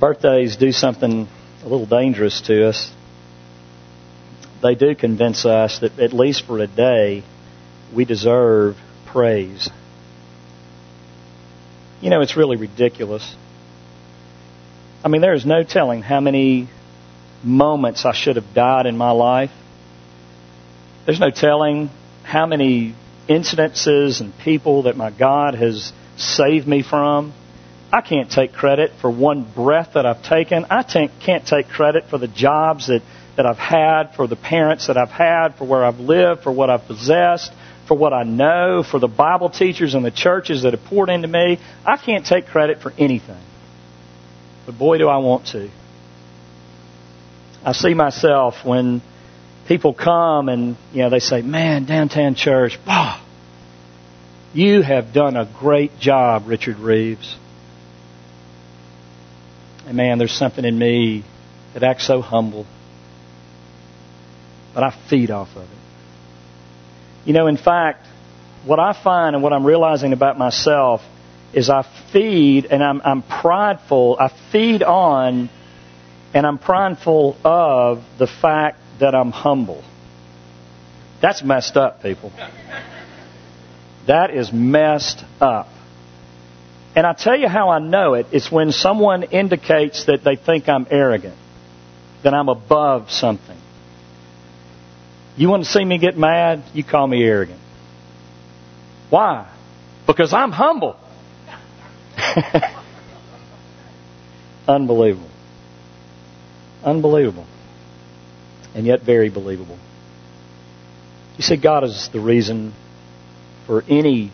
Birthdays 0.01 0.57
do 0.57 0.73
something 0.73 1.29
a 1.63 1.69
little 1.69 1.87
dangerous 1.87 2.41
to 2.43 2.69
us. 2.69 2.91
They 4.63 4.75
do 4.75 4.95
convince 4.95 5.45
us 5.45 5.81
that, 5.81 5.99
at 5.99 6.13
least 6.13 6.47
for 6.47 6.59
a 6.59 6.67
day, 6.67 7.23
we 7.95 8.05
deserve 8.05 8.77
praise. 9.07 9.69
You 12.01 12.11
know, 12.11 12.21
it's 12.23 12.37
really 12.37 12.57
ridiculous. 12.57 13.35
I 15.05 15.09
mean, 15.09 15.21
there 15.21 15.35
is 15.35 15.45
no 15.45 15.65
telling 15.65 16.03
how 16.03 16.21
many 16.21 16.69
moments 17.43 18.05
I 18.05 18.13
should 18.13 18.37
have 18.37 18.55
died 18.55 18.87
in 18.87 18.97
my 18.97 19.11
life. 19.11 19.51
There's 21.07 21.21
no 21.21 21.31
telling 21.31 21.91
how 22.23 22.47
many 22.47 22.95
incidences 23.29 24.21
and 24.21 24.33
people 24.39 24.85
that 24.85 24.97
my 24.97 25.11
God 25.11 25.55
has 25.55 25.93
saved 26.19 26.67
me 26.67 26.83
from. 26.83 27.33
I 27.93 28.03
can't 28.03 28.31
take 28.31 28.53
credit 28.53 28.93
for 29.01 29.11
one 29.11 29.45
breath 29.45 29.93
that 29.95 30.05
I've 30.05 30.23
taken. 30.23 30.67
I 30.69 30.83
can't 30.83 31.47
take 31.47 31.69
credit 31.69 32.05
for 32.11 32.19
the 32.19 32.29
jobs 32.29 32.89
that, 32.89 33.03
that 33.37 33.47
I've 33.47 33.57
had, 33.59 34.15
for 34.15 34.27
the 34.27 34.37
parents 34.37 34.89
that 34.89 34.99
I've 34.99 35.11
had, 35.11 35.55
for 35.57 35.65
where 35.65 35.85
I've 35.85 36.01
lived, 36.01 36.43
for 36.43 36.53
what 36.53 36.69
I've 36.69 36.87
possessed, 36.87 37.51
for 37.87 37.97
what 37.97 38.13
I 38.13 38.25
know, 38.25 38.83
for 38.83 38.99
the 38.99 39.09
Bible 39.09 39.49
teachers 39.49 39.95
and 39.95 40.05
the 40.05 40.11
churches 40.11 40.65
that 40.65 40.75
have 40.75 40.85
poured 40.85 41.09
into 41.09 41.29
me. 41.29 41.59
I 41.87 41.97
can't 41.97 42.27
take 42.27 42.47
credit 42.49 42.83
for 42.83 42.93
anything. 42.99 43.41
But 44.67 44.79
boy, 44.79 44.99
do 44.99 45.09
I 45.09 45.17
want 45.19 45.47
to. 45.49 45.71
I 47.65 47.73
see 47.73 47.95
myself 47.95 48.65
when 48.65 49.01
people 49.67 49.95
come 49.95 50.51
and 50.51 50.77
you 50.93 51.03
know 51.03 51.11
they 51.11 51.21
say, 51.21 51.41
"Man, 51.41 51.87
downtown 51.87 52.35
church, 52.35 52.79
you 54.53 54.83
have 54.83 55.13
done 55.13 55.37
a 55.37 55.45
great 55.59 55.99
job, 55.99 56.45
Richard 56.47 56.79
Reeves." 56.79 57.37
And 59.87 59.97
man, 59.97 60.19
there's 60.19 60.33
something 60.33 60.65
in 60.65 60.79
me 60.79 61.25
that 61.75 61.83
acts 61.83 62.07
so 62.07 62.21
humble, 62.21 62.67
but 64.75 64.83
I 64.83 64.91
feed 65.09 65.31
off 65.31 65.57
of 65.57 65.63
it. 65.63 65.79
You 67.25 67.33
know, 67.33 67.47
in 67.47 67.57
fact, 67.57 68.07
what 68.65 68.79
I 68.79 68.93
find 68.93 69.35
and 69.35 69.43
what 69.43 69.53
I'm 69.53 69.65
realizing 69.65 70.13
about 70.13 70.39
myself 70.39 71.03
is 71.53 71.71
I 71.71 71.87
feed 72.13 72.67
and 72.67 72.83
I'm, 72.83 73.01
I'm 73.05 73.23
prideful. 73.23 74.17
I 74.21 74.31
feed 74.53 74.83
on 74.83 75.49
and 76.35 76.47
I'm 76.47 76.59
prideful 76.59 77.37
of 77.45 78.05
the 78.19 78.27
fact 78.27 78.79
that 79.01 79.15
I'm 79.15 79.31
humble. 79.31 79.83
That's 81.21 81.43
messed 81.43 81.77
up, 81.77 82.03
people. 82.03 82.33
That 84.09 84.35
is 84.35 84.53
messed 84.53 85.25
up. 85.41 85.69
And 86.97 87.07
I 87.07 87.13
tell 87.13 87.37
you 87.39 87.47
how 87.49 87.69
I 87.69 87.79
know 87.79 88.15
it. 88.15 88.27
It's 88.33 88.51
when 88.51 88.73
someone 88.73 89.23
indicates 89.23 90.07
that 90.07 90.25
they 90.25 90.35
think 90.35 90.69
I'm 90.69 90.89
arrogant, 90.91 91.37
that 92.25 92.35
I'm 92.35 92.49
above 92.49 93.11
something. 93.11 93.57
You 95.37 95.49
want 95.49 95.65
to 95.65 95.71
see 95.71 95.85
me 95.85 95.99
get 95.99 96.19
mad? 96.19 96.65
You 96.75 96.83
call 96.83 97.07
me 97.07 97.23
arrogant. 97.23 97.61
Why? 99.11 99.49
Because 100.07 100.33
I'm 100.33 100.51
humble. 100.51 100.97
Unbelievable. 104.67 105.31
Unbelievable 106.83 107.47
and 108.75 108.87
yet 108.87 109.03
very 109.03 109.29
believable. 109.29 109.79
You 111.37 111.43
see, 111.43 111.57
God 111.57 111.85
is 111.85 112.11
the 112.13 112.21
reason 112.21 112.75
for 113.69 113.85
any 113.87 114.33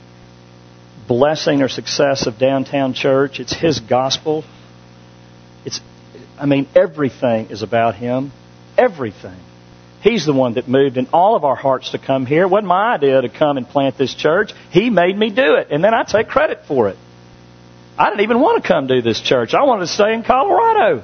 blessing 1.08 1.60
or 1.60 1.68
success 1.68 2.28
of 2.28 2.38
downtown 2.38 2.94
church. 2.94 3.40
It's 3.40 3.52
His 3.52 3.80
gospel. 3.80 4.44
It's, 5.66 5.80
I 6.38 6.46
mean, 6.46 6.68
everything 6.76 7.50
is 7.50 7.62
about 7.62 7.96
Him. 7.96 8.30
Everything. 8.78 9.36
He's 10.02 10.24
the 10.24 10.32
one 10.32 10.54
that 10.54 10.68
moved 10.68 10.96
in 10.98 11.08
all 11.12 11.34
of 11.34 11.44
our 11.44 11.56
hearts 11.56 11.90
to 11.90 11.98
come 11.98 12.26
here. 12.26 12.42
It 12.42 12.48
wasn't 12.48 12.68
my 12.68 12.94
idea 12.94 13.20
to 13.22 13.28
come 13.28 13.56
and 13.56 13.68
plant 13.68 13.98
this 13.98 14.14
church. 14.14 14.52
He 14.70 14.88
made 14.88 15.18
me 15.18 15.30
do 15.30 15.56
it, 15.56 15.68
and 15.70 15.82
then 15.82 15.94
I 15.94 16.04
take 16.04 16.28
credit 16.28 16.66
for 16.68 16.88
it. 16.88 16.96
I 17.98 18.10
didn't 18.10 18.22
even 18.22 18.40
want 18.40 18.62
to 18.62 18.68
come 18.68 18.86
do 18.86 19.02
this 19.02 19.20
church. 19.20 19.52
I 19.52 19.64
wanted 19.64 19.86
to 19.86 19.92
stay 19.92 20.14
in 20.14 20.22
Colorado. 20.22 21.02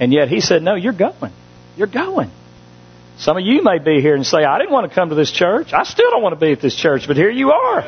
And 0.00 0.12
yet 0.12 0.28
he 0.28 0.40
said, 0.40 0.62
No, 0.62 0.74
you're 0.74 0.92
going. 0.92 1.32
You're 1.76 1.86
going. 1.86 2.30
Some 3.18 3.38
of 3.38 3.44
you 3.44 3.62
may 3.62 3.78
be 3.78 4.00
here 4.00 4.14
and 4.14 4.26
say, 4.26 4.44
I 4.44 4.58
didn't 4.58 4.72
want 4.72 4.88
to 4.88 4.94
come 4.94 5.08
to 5.08 5.14
this 5.14 5.32
church. 5.32 5.72
I 5.72 5.84
still 5.84 6.10
don't 6.10 6.22
want 6.22 6.34
to 6.34 6.40
be 6.40 6.52
at 6.52 6.60
this 6.60 6.76
church, 6.76 7.06
but 7.06 7.16
here 7.16 7.30
you 7.30 7.50
are. 7.50 7.82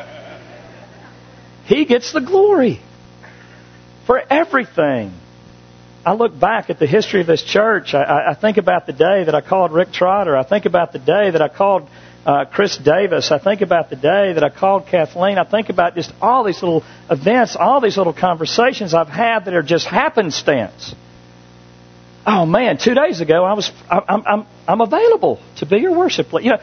He 1.67 1.85
gets 1.85 2.13
the 2.13 2.21
glory 2.21 2.81
for 4.07 4.19
everything. 4.19 5.13
I 6.07 6.15
look 6.15 6.39
back 6.39 6.71
at 6.71 6.79
the 6.79 6.87
history 6.87 7.21
of 7.21 7.27
this 7.27 7.43
church. 7.43 7.93
I, 7.93 8.31
I 8.31 8.35
think 8.35 8.57
about 8.57 8.87
the 8.87 8.95
day 8.95 9.25
that 9.25 9.35
I 9.35 9.43
called 9.43 9.73
Rick 9.73 9.93
Trotter. 9.93 10.35
I 10.35 10.45
think 10.45 10.65
about 10.65 10.93
the 10.93 10.99
day 10.99 11.31
that 11.31 11.43
I 11.43 11.49
called 11.49 11.87
uh, 12.25 12.47
Chris 12.47 12.79
Davis. 12.79 13.31
I 13.31 13.39
think 13.39 13.61
about 13.61 13.91
the 13.91 13.97
day 13.97 14.33
that 14.33 14.43
I 14.43 14.49
called 14.49 14.87
Kathleen. 14.87 15.37
I 15.37 15.45
think 15.45 15.69
about 15.69 15.95
just 15.95 16.11
all 16.23 16.45
these 16.45 16.63
little 16.63 16.85
events, 17.11 17.55
all 17.55 17.83
these 17.83 17.99
little 17.99 18.15
conversations 18.15 18.95
I've 18.95 19.09
had 19.09 19.45
that 19.45 19.53
are 19.53 19.63
just 19.63 19.87
happenstance 19.87 20.95
oh 22.29 22.45
man, 22.45 22.77
two 22.79 22.95
days 22.95 23.21
ago 23.21 23.45
I 23.45 23.55
was 23.55 23.73
I'm 23.91 24.23
I'm 24.27 24.47
I'm 24.69 24.81
available 24.81 25.41
to 25.57 25.67
be 25.67 25.79
your 25.79 25.97
worship. 25.97 26.29
You 26.33 26.51
know, 26.51 26.61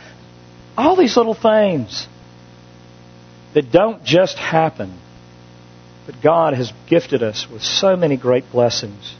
All 0.77 0.95
these 0.95 1.17
little 1.17 1.33
things 1.33 2.07
that 3.55 3.71
don't 3.71 4.03
just 4.03 4.37
happen, 4.37 4.93
but 6.05 6.21
God 6.21 6.53
has 6.53 6.71
gifted 6.87 7.23
us 7.23 7.47
with 7.49 7.63
so 7.63 7.95
many 7.95 8.15
great 8.15 8.51
blessings. 8.51 9.15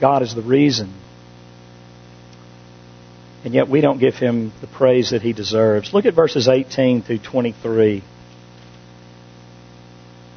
God 0.00 0.22
is 0.22 0.34
the 0.34 0.42
reason. 0.42 0.94
And 3.44 3.54
yet 3.54 3.68
we 3.68 3.80
don't 3.80 3.98
give 3.98 4.14
him 4.14 4.52
the 4.60 4.66
praise 4.66 5.10
that 5.10 5.22
he 5.22 5.32
deserves. 5.32 5.92
Look 5.94 6.06
at 6.06 6.14
verses 6.14 6.48
18 6.48 7.02
through 7.02 7.18
23. 7.18 8.02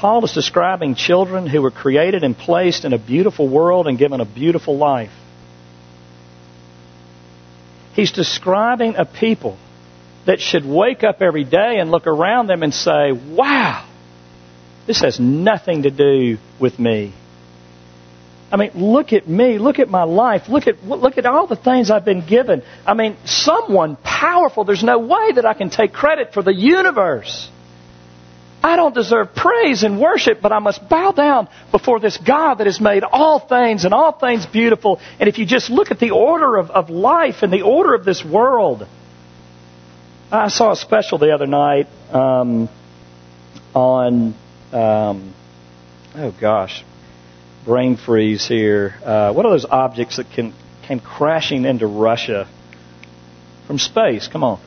Paul 0.00 0.24
is 0.24 0.32
describing 0.32 0.94
children 0.94 1.46
who 1.46 1.60
were 1.60 1.70
created 1.70 2.24
and 2.24 2.34
placed 2.34 2.86
in 2.86 2.94
a 2.94 2.98
beautiful 2.98 3.46
world 3.46 3.86
and 3.86 3.98
given 3.98 4.22
a 4.22 4.24
beautiful 4.24 4.78
life. 4.78 5.12
He's 7.92 8.10
describing 8.10 8.94
a 8.96 9.04
people 9.04 9.58
that 10.24 10.40
should 10.40 10.64
wake 10.64 11.04
up 11.04 11.20
every 11.20 11.44
day 11.44 11.78
and 11.78 11.90
look 11.90 12.06
around 12.06 12.46
them 12.46 12.62
and 12.62 12.72
say, 12.72 13.12
wow, 13.12 13.86
this 14.86 15.02
has 15.02 15.20
nothing 15.20 15.82
to 15.82 15.90
do 15.90 16.38
with 16.58 16.78
me. 16.78 17.12
I 18.50 18.56
mean, 18.56 18.70
look 18.76 19.12
at 19.12 19.28
me. 19.28 19.58
Look 19.58 19.80
at 19.80 19.90
my 19.90 20.04
life. 20.04 20.48
Look 20.48 20.66
at, 20.66 20.82
look 20.82 21.18
at 21.18 21.26
all 21.26 21.46
the 21.46 21.56
things 21.56 21.90
I've 21.90 22.06
been 22.06 22.26
given. 22.26 22.62
I 22.86 22.94
mean, 22.94 23.18
someone 23.26 23.96
powerful. 23.96 24.64
There's 24.64 24.82
no 24.82 24.98
way 24.98 25.32
that 25.32 25.44
I 25.44 25.52
can 25.52 25.68
take 25.68 25.92
credit 25.92 26.32
for 26.32 26.42
the 26.42 26.54
universe. 26.54 27.50
I 28.62 28.76
don't 28.76 28.94
deserve 28.94 29.34
praise 29.34 29.84
and 29.84 29.98
worship, 29.98 30.42
but 30.42 30.52
I 30.52 30.58
must 30.58 30.86
bow 30.86 31.12
down 31.12 31.48
before 31.70 31.98
this 31.98 32.18
God 32.18 32.56
that 32.56 32.66
has 32.66 32.80
made 32.80 33.04
all 33.04 33.38
things 33.38 33.84
and 33.84 33.94
all 33.94 34.12
things 34.12 34.44
beautiful. 34.44 35.00
And 35.18 35.28
if 35.28 35.38
you 35.38 35.46
just 35.46 35.70
look 35.70 35.90
at 35.90 35.98
the 35.98 36.10
order 36.10 36.56
of, 36.56 36.70
of 36.70 36.90
life 36.90 37.42
and 37.42 37.52
the 37.52 37.62
order 37.62 37.94
of 37.94 38.04
this 38.04 38.22
world, 38.22 38.86
I 40.30 40.48
saw 40.48 40.72
a 40.72 40.76
special 40.76 41.16
the 41.16 41.32
other 41.32 41.46
night 41.46 41.88
um, 42.12 42.68
on, 43.74 44.34
um, 44.72 45.34
oh 46.14 46.34
gosh, 46.38 46.84
brain 47.64 47.96
freeze 47.96 48.46
here. 48.46 48.94
Uh, 49.02 49.32
what 49.32 49.46
are 49.46 49.52
those 49.52 49.64
objects 49.64 50.18
that 50.18 50.30
can 50.30 50.54
came 50.82 51.00
crashing 51.00 51.64
into 51.64 51.86
Russia 51.86 52.46
from 53.66 53.78
space? 53.78 54.28
Come 54.28 54.44
on, 54.44 54.60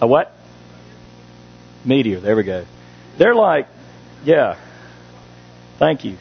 a 0.00 0.06
what? 0.06 0.32
Meteor. 1.84 2.20
There 2.20 2.34
we 2.34 2.42
go. 2.42 2.64
They're 3.18 3.34
like, 3.34 3.68
yeah, 4.24 4.58
thank 5.78 6.04
you. 6.04 6.16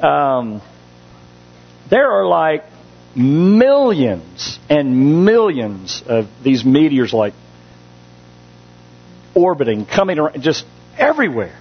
Um, 0.00 0.60
there 1.88 2.10
are 2.10 2.26
like 2.26 2.64
millions 3.14 4.58
and 4.68 5.24
millions 5.24 6.02
of 6.06 6.28
these 6.42 6.64
meteors 6.64 7.12
like 7.12 7.34
orbiting, 9.34 9.86
coming 9.86 10.18
around, 10.18 10.42
just 10.42 10.66
everywhere. 10.98 11.56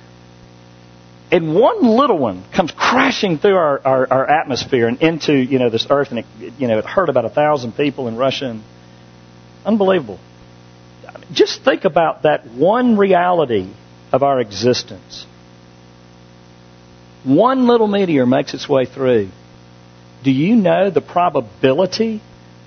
And 1.32 1.56
one 1.56 1.84
little 1.84 2.18
one 2.18 2.44
comes 2.52 2.72
crashing 2.72 3.40
through 3.40 3.56
our, 3.56 3.82
our, 3.84 4.14
our 4.14 4.30
atmosphere 4.30 4.88
and 4.88 5.02
into, 5.02 5.34
you 5.34 5.60
know, 5.60 5.70
this 5.70 5.88
earth 5.90 6.12
and 6.12 6.20
it, 6.20 6.26
you 6.58 6.68
know, 6.68 6.78
it 6.78 6.86
hurt 6.86 7.10
about 7.10 7.26
a 7.26 7.30
thousand 7.30 7.76
people 7.76 8.08
in 8.08 8.16
Russia. 8.16 8.52
And 8.52 8.64
unbelievable. 9.66 10.20
Just 11.32 11.64
think 11.64 11.86
about 11.86 12.24
that 12.24 12.48
one 12.48 12.98
reality 12.98 13.70
of 14.16 14.24
our 14.24 14.40
existence. 14.40 15.26
One 17.26 17.68
little 17.68 17.88
meteor 17.88 18.26
makes 18.26 18.54
its 18.54 18.70
way 18.70 18.86
through. 18.86 19.30
Do 20.24 20.32
you 20.32 20.56
know 20.56 20.90
the 20.90 21.02
probability 21.02 22.22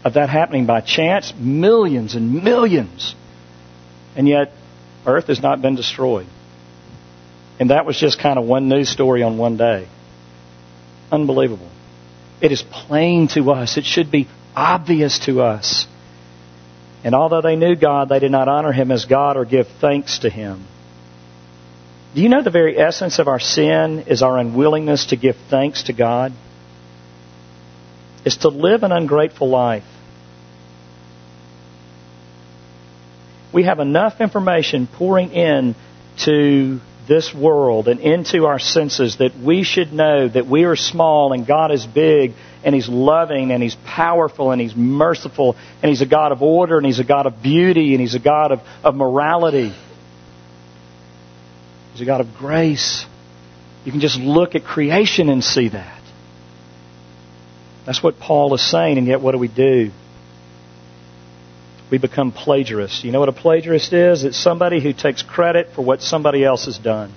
of 0.05 0.15
that 0.15 0.29
happening 0.29 0.67
by 0.67 0.83
chance? 0.83 1.33
Millions 1.35 2.15
and 2.15 2.45
millions. 2.45 3.15
And 4.15 4.29
yet, 4.29 4.53
Earth 5.07 5.29
has 5.29 5.41
not 5.41 5.63
been 5.63 5.75
destroyed. 5.75 6.27
And 7.59 7.71
that 7.71 7.87
was 7.87 7.99
just 7.99 8.21
kind 8.21 8.39
of 8.39 8.45
one 8.45 8.69
news 8.69 8.91
story 8.91 9.23
on 9.23 9.39
one 9.39 9.57
day. 9.57 9.89
Unbelievable. 11.11 11.71
It 12.43 12.53
is 12.53 12.63
plain 12.63 13.29
to 13.29 13.51
us. 13.53 13.79
It 13.79 13.85
should 13.85 14.11
be 14.11 14.29
obvious 14.55 15.21
to 15.21 15.41
us. 15.41 15.87
And 17.05 17.15
although 17.15 17.41
they 17.41 17.57
knew 17.57 17.75
God, 17.75 18.11
they 18.11 18.19
did 18.19 18.31
not 18.31 18.49
honor 18.49 18.73
Him 18.73 18.91
as 18.91 19.07
God 19.07 19.37
or 19.37 19.45
give 19.45 19.67
thanks 19.81 20.19
to 20.21 20.31
Him. 20.31 20.67
Do 22.15 22.23
you 22.23 22.29
know 22.29 22.43
the 22.43 22.51
very 22.51 22.79
essence 22.79 23.19
of 23.19 23.29
our 23.29 23.39
sin 23.39 24.05
is 24.07 24.23
our 24.23 24.39
unwillingness 24.39 25.07
to 25.07 25.17
give 25.17 25.37
thanks 25.51 25.85
to 25.85 25.93
God? 25.93 26.33
Is 28.25 28.39
to 28.39 28.49
live 28.49 28.83
an 28.83 28.93
ungrateful 28.93 29.49
life. 29.49 29.85
We 33.53 33.65
have 33.65 33.79
enough 33.79 34.21
information 34.21 34.87
pouring 34.87 35.33
in 35.33 35.75
to 36.25 36.81
this 37.07 37.35
world 37.35 37.89
and 37.89 38.01
into 38.01 38.45
our 38.45 38.59
senses 38.59 39.17
that 39.17 39.37
we 39.37 39.63
should 39.63 39.93
know 39.93 40.29
that 40.29 40.47
we 40.47 40.65
are 40.65 40.77
small 40.77 41.33
and 41.33 41.47
God 41.47 41.73
is 41.73 41.87
big 41.87 42.35
and 42.63 42.75
He's 42.75 42.89
loving 42.89 43.51
and 43.51 43.63
He's 43.63 43.77
powerful 43.87 44.51
and 44.53 44.61
He's 44.61 44.77
merciful 44.77 45.57
and 45.83 45.89
He's 45.89 46.03
a 46.03 46.07
God 46.07 46.33
of 46.33 46.43
order 46.43 46.77
and 46.77 46.85
He's 46.85 46.99
a 46.99 47.05
God 47.05 47.27
of 47.27 47.43
beauty 47.43 47.93
and 47.95 48.01
He's 48.01 48.15
a 48.15 48.21
God 48.21 48.53
of, 48.53 48.61
of 48.85 48.95
morality. 48.95 49.75
He's 51.99 52.07
a 52.07 52.07
God 52.07 52.21
of 52.21 52.33
grace. 52.37 53.05
You 53.85 53.91
can 53.91 54.01
just 54.01 54.21
look 54.21 54.55
at 54.55 54.63
creation 54.63 55.29
and 55.29 55.43
see 55.43 55.71
that. 55.71 56.01
That's 57.87 58.01
what 58.01 58.21
Paul 58.21 58.55
is 58.55 58.63
saying, 58.63 58.99
and 58.99 59.07
yet 59.09 59.21
what 59.21 59.33
do 59.33 59.39
we 59.39 59.49
do? 59.49 59.91
We 61.91 61.99
become 61.99 62.31
plagiarists. 62.31 63.03
You 63.03 63.11
know 63.11 63.19
what 63.19 63.29
a 63.29 63.33
plagiarist 63.33 63.93
is? 63.93 64.23
It's 64.23 64.37
somebody 64.37 64.81
who 64.81 64.93
takes 64.93 65.23
credit 65.23 65.71
for 65.75 65.83
what 65.83 66.01
somebody 66.01 66.45
else 66.45 66.67
has 66.67 66.79
done. 66.79 67.13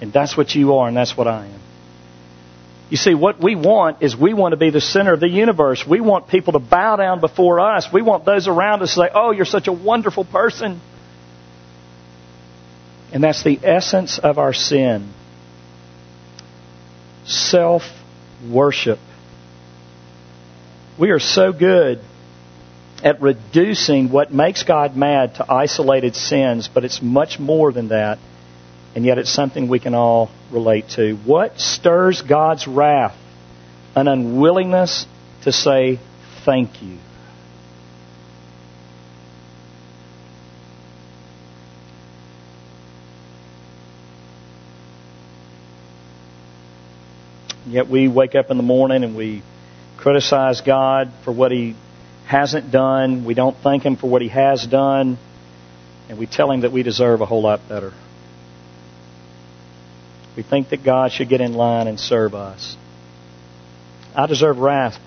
And 0.00 0.14
that's 0.14 0.34
what 0.34 0.54
you 0.54 0.76
are, 0.76 0.88
and 0.88 0.96
that's 0.96 1.14
what 1.14 1.28
I 1.28 1.48
am. 1.48 1.60
You 2.88 2.96
see, 2.96 3.14
what 3.14 3.38
we 3.38 3.54
want 3.54 4.02
is 4.02 4.16
we 4.16 4.32
want 4.32 4.52
to 4.52 4.56
be 4.56 4.70
the 4.70 4.80
center 4.80 5.12
of 5.12 5.20
the 5.20 5.28
universe. 5.28 5.86
We 5.86 6.00
want 6.00 6.26
people 6.28 6.54
to 6.54 6.58
bow 6.58 6.96
down 6.96 7.20
before 7.20 7.60
us. 7.60 7.86
We 7.92 8.00
want 8.00 8.24
those 8.24 8.48
around 8.48 8.80
us 8.80 8.94
to 8.94 9.00
say, 9.02 9.10
Oh, 9.14 9.30
you're 9.30 9.44
such 9.44 9.68
a 9.68 9.72
wonderful 9.72 10.24
person. 10.24 10.80
And 13.12 13.22
that's 13.24 13.42
the 13.42 13.58
essence 13.62 14.18
of 14.18 14.38
our 14.38 14.52
sin 14.52 15.12
self 17.24 17.82
worship. 18.48 18.98
We 20.98 21.10
are 21.10 21.18
so 21.18 21.52
good 21.52 22.00
at 23.02 23.22
reducing 23.22 24.10
what 24.10 24.32
makes 24.32 24.62
God 24.62 24.96
mad 24.96 25.36
to 25.36 25.50
isolated 25.50 26.14
sins, 26.14 26.68
but 26.72 26.84
it's 26.84 27.00
much 27.00 27.38
more 27.38 27.72
than 27.72 27.88
that. 27.88 28.18
And 28.94 29.04
yet 29.04 29.18
it's 29.18 29.30
something 29.30 29.68
we 29.68 29.78
can 29.78 29.94
all 29.94 30.30
relate 30.50 30.90
to. 30.90 31.14
What 31.14 31.60
stirs 31.60 32.22
God's 32.22 32.66
wrath? 32.66 33.16
An 33.94 34.08
unwillingness 34.08 35.06
to 35.42 35.52
say 35.52 36.00
thank 36.44 36.82
you. 36.82 36.98
Yet 47.70 47.88
we 47.88 48.08
wake 48.08 48.34
up 48.34 48.50
in 48.50 48.56
the 48.56 48.64
morning 48.64 49.04
and 49.04 49.16
we 49.16 49.42
criticize 49.96 50.60
God 50.60 51.12
for 51.24 51.30
what 51.30 51.52
He 51.52 51.76
hasn't 52.26 52.72
done. 52.72 53.24
We 53.24 53.34
don't 53.34 53.56
thank 53.56 53.84
Him 53.84 53.94
for 53.96 54.10
what 54.10 54.22
He 54.22 54.28
has 54.28 54.66
done. 54.66 55.18
And 56.08 56.18
we 56.18 56.26
tell 56.26 56.50
Him 56.50 56.62
that 56.62 56.72
we 56.72 56.82
deserve 56.82 57.20
a 57.20 57.26
whole 57.26 57.42
lot 57.42 57.68
better. 57.68 57.92
We 60.36 60.42
think 60.42 60.70
that 60.70 60.82
God 60.82 61.12
should 61.12 61.28
get 61.28 61.40
in 61.40 61.54
line 61.54 61.86
and 61.86 61.98
serve 61.98 62.34
us. 62.34 62.76
I 64.16 64.26
deserve 64.26 64.58
wrath, 64.58 64.98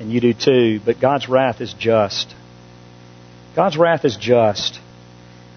and 0.00 0.10
you 0.10 0.20
do 0.20 0.32
too, 0.32 0.80
but 0.84 1.00
God's 1.00 1.28
wrath 1.28 1.60
is 1.60 1.74
just. 1.74 2.34
God's 3.54 3.76
wrath 3.76 4.06
is 4.06 4.16
just. 4.16 4.80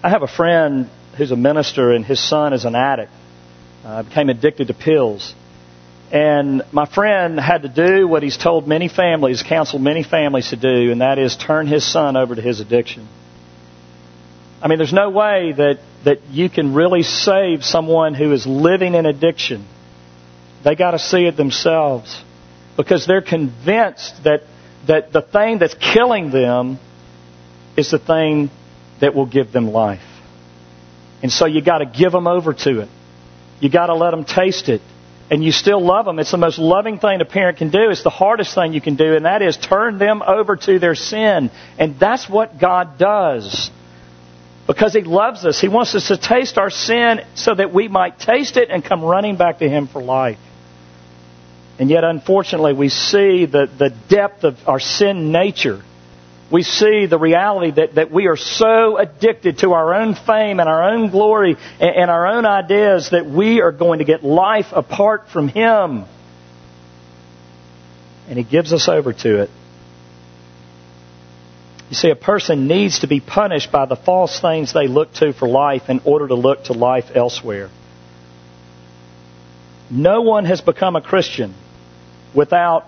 I 0.02 0.10
have 0.10 0.22
a 0.22 0.28
friend 0.28 0.90
who's 1.16 1.30
a 1.30 1.36
minister, 1.36 1.92
and 1.92 2.04
his 2.04 2.20
son 2.20 2.52
is 2.52 2.66
an 2.66 2.74
addict. 2.74 3.12
Uh, 3.84 4.02
became 4.02 4.28
addicted 4.28 4.68
to 4.68 4.74
pills. 4.74 5.34
And 6.10 6.62
my 6.72 6.86
friend 6.86 7.38
had 7.38 7.62
to 7.62 7.68
do 7.68 8.08
what 8.08 8.22
he's 8.22 8.38
told 8.38 8.66
many 8.66 8.88
families, 8.88 9.42
counseled 9.42 9.82
many 9.82 10.02
families 10.02 10.50
to 10.50 10.56
do, 10.56 10.90
and 10.90 11.02
that 11.02 11.18
is 11.18 11.36
turn 11.36 11.66
his 11.66 11.84
son 11.90 12.16
over 12.16 12.34
to 12.34 12.40
his 12.40 12.60
addiction. 12.60 13.06
I 14.62 14.68
mean, 14.68 14.78
there's 14.78 14.92
no 14.92 15.10
way 15.10 15.52
that, 15.52 15.78
that 16.04 16.24
you 16.30 16.48
can 16.48 16.74
really 16.74 17.02
save 17.02 17.62
someone 17.62 18.14
who 18.14 18.32
is 18.32 18.46
living 18.46 18.94
in 18.94 19.06
addiction. 19.06 19.66
They 20.64 20.74
got 20.74 20.92
to 20.92 20.98
see 20.98 21.26
it 21.26 21.36
themselves 21.36 22.20
because 22.76 23.06
they're 23.06 23.22
convinced 23.22 24.24
that, 24.24 24.42
that 24.86 25.12
the 25.12 25.22
thing 25.22 25.58
that's 25.58 25.74
killing 25.74 26.30
them 26.30 26.78
is 27.76 27.90
the 27.90 27.98
thing 27.98 28.50
that 29.00 29.14
will 29.14 29.26
give 29.26 29.52
them 29.52 29.70
life. 29.70 30.00
And 31.22 31.30
so 31.30 31.46
you 31.46 31.60
got 31.60 31.78
to 31.78 31.86
give 31.86 32.12
them 32.12 32.26
over 32.26 32.54
to 32.54 32.80
it. 32.80 32.88
You 33.60 33.70
got 33.70 33.86
to 33.86 33.94
let 33.94 34.12
them 34.12 34.24
taste 34.24 34.68
it. 34.68 34.80
And 35.30 35.44
you 35.44 35.52
still 35.52 35.84
love 35.84 36.06
them. 36.06 36.18
It's 36.18 36.30
the 36.30 36.38
most 36.38 36.58
loving 36.58 36.98
thing 36.98 37.20
a 37.20 37.24
parent 37.24 37.58
can 37.58 37.70
do. 37.70 37.90
It's 37.90 38.02
the 38.02 38.10
hardest 38.10 38.54
thing 38.54 38.72
you 38.72 38.80
can 38.80 38.96
do, 38.96 39.14
and 39.14 39.26
that 39.26 39.42
is 39.42 39.58
turn 39.58 39.98
them 39.98 40.22
over 40.22 40.56
to 40.56 40.78
their 40.78 40.94
sin. 40.94 41.50
And 41.78 41.98
that's 41.98 42.28
what 42.28 42.58
God 42.58 42.98
does. 42.98 43.70
Because 44.66 44.94
He 44.94 45.02
loves 45.02 45.44
us. 45.44 45.60
He 45.60 45.68
wants 45.68 45.94
us 45.94 46.08
to 46.08 46.16
taste 46.16 46.56
our 46.56 46.70
sin 46.70 47.20
so 47.34 47.54
that 47.54 47.74
we 47.74 47.88
might 47.88 48.18
taste 48.18 48.56
it 48.56 48.70
and 48.70 48.82
come 48.82 49.04
running 49.04 49.36
back 49.36 49.58
to 49.58 49.68
Him 49.68 49.86
for 49.86 50.02
life. 50.02 50.38
And 51.78 51.90
yet, 51.90 52.04
unfortunately, 52.04 52.72
we 52.72 52.88
see 52.88 53.44
the, 53.46 53.70
the 53.78 53.90
depth 54.08 54.44
of 54.44 54.56
our 54.66 54.80
sin 54.80 55.30
nature 55.30 55.82
we 56.50 56.62
see 56.62 57.06
the 57.06 57.18
reality 57.18 57.72
that, 57.72 57.96
that 57.96 58.10
we 58.10 58.26
are 58.26 58.36
so 58.36 58.96
addicted 58.96 59.58
to 59.58 59.72
our 59.72 59.94
own 59.94 60.14
fame 60.14 60.60
and 60.60 60.68
our 60.68 60.90
own 60.90 61.10
glory 61.10 61.56
and, 61.78 61.90
and 61.96 62.10
our 62.10 62.26
own 62.26 62.46
ideas 62.46 63.10
that 63.10 63.26
we 63.26 63.60
are 63.60 63.72
going 63.72 63.98
to 63.98 64.04
get 64.04 64.24
life 64.24 64.66
apart 64.72 65.28
from 65.28 65.48
Him. 65.48 66.04
And 68.28 68.38
He 68.38 68.44
gives 68.44 68.72
us 68.72 68.88
over 68.88 69.12
to 69.12 69.42
it. 69.42 69.50
You 71.90 71.94
see, 71.94 72.10
a 72.10 72.16
person 72.16 72.66
needs 72.66 73.00
to 73.00 73.06
be 73.06 73.20
punished 73.20 73.72
by 73.72 73.86
the 73.86 73.96
false 73.96 74.40
things 74.40 74.72
they 74.72 74.88
look 74.88 75.12
to 75.14 75.32
for 75.32 75.48
life 75.48 75.88
in 75.88 76.00
order 76.04 76.28
to 76.28 76.34
look 76.34 76.64
to 76.64 76.74
life 76.74 77.10
elsewhere. 77.14 77.70
No 79.90 80.20
one 80.20 80.44
has 80.44 80.60
become 80.60 80.96
a 80.96 81.00
Christian 81.00 81.54
without 82.34 82.86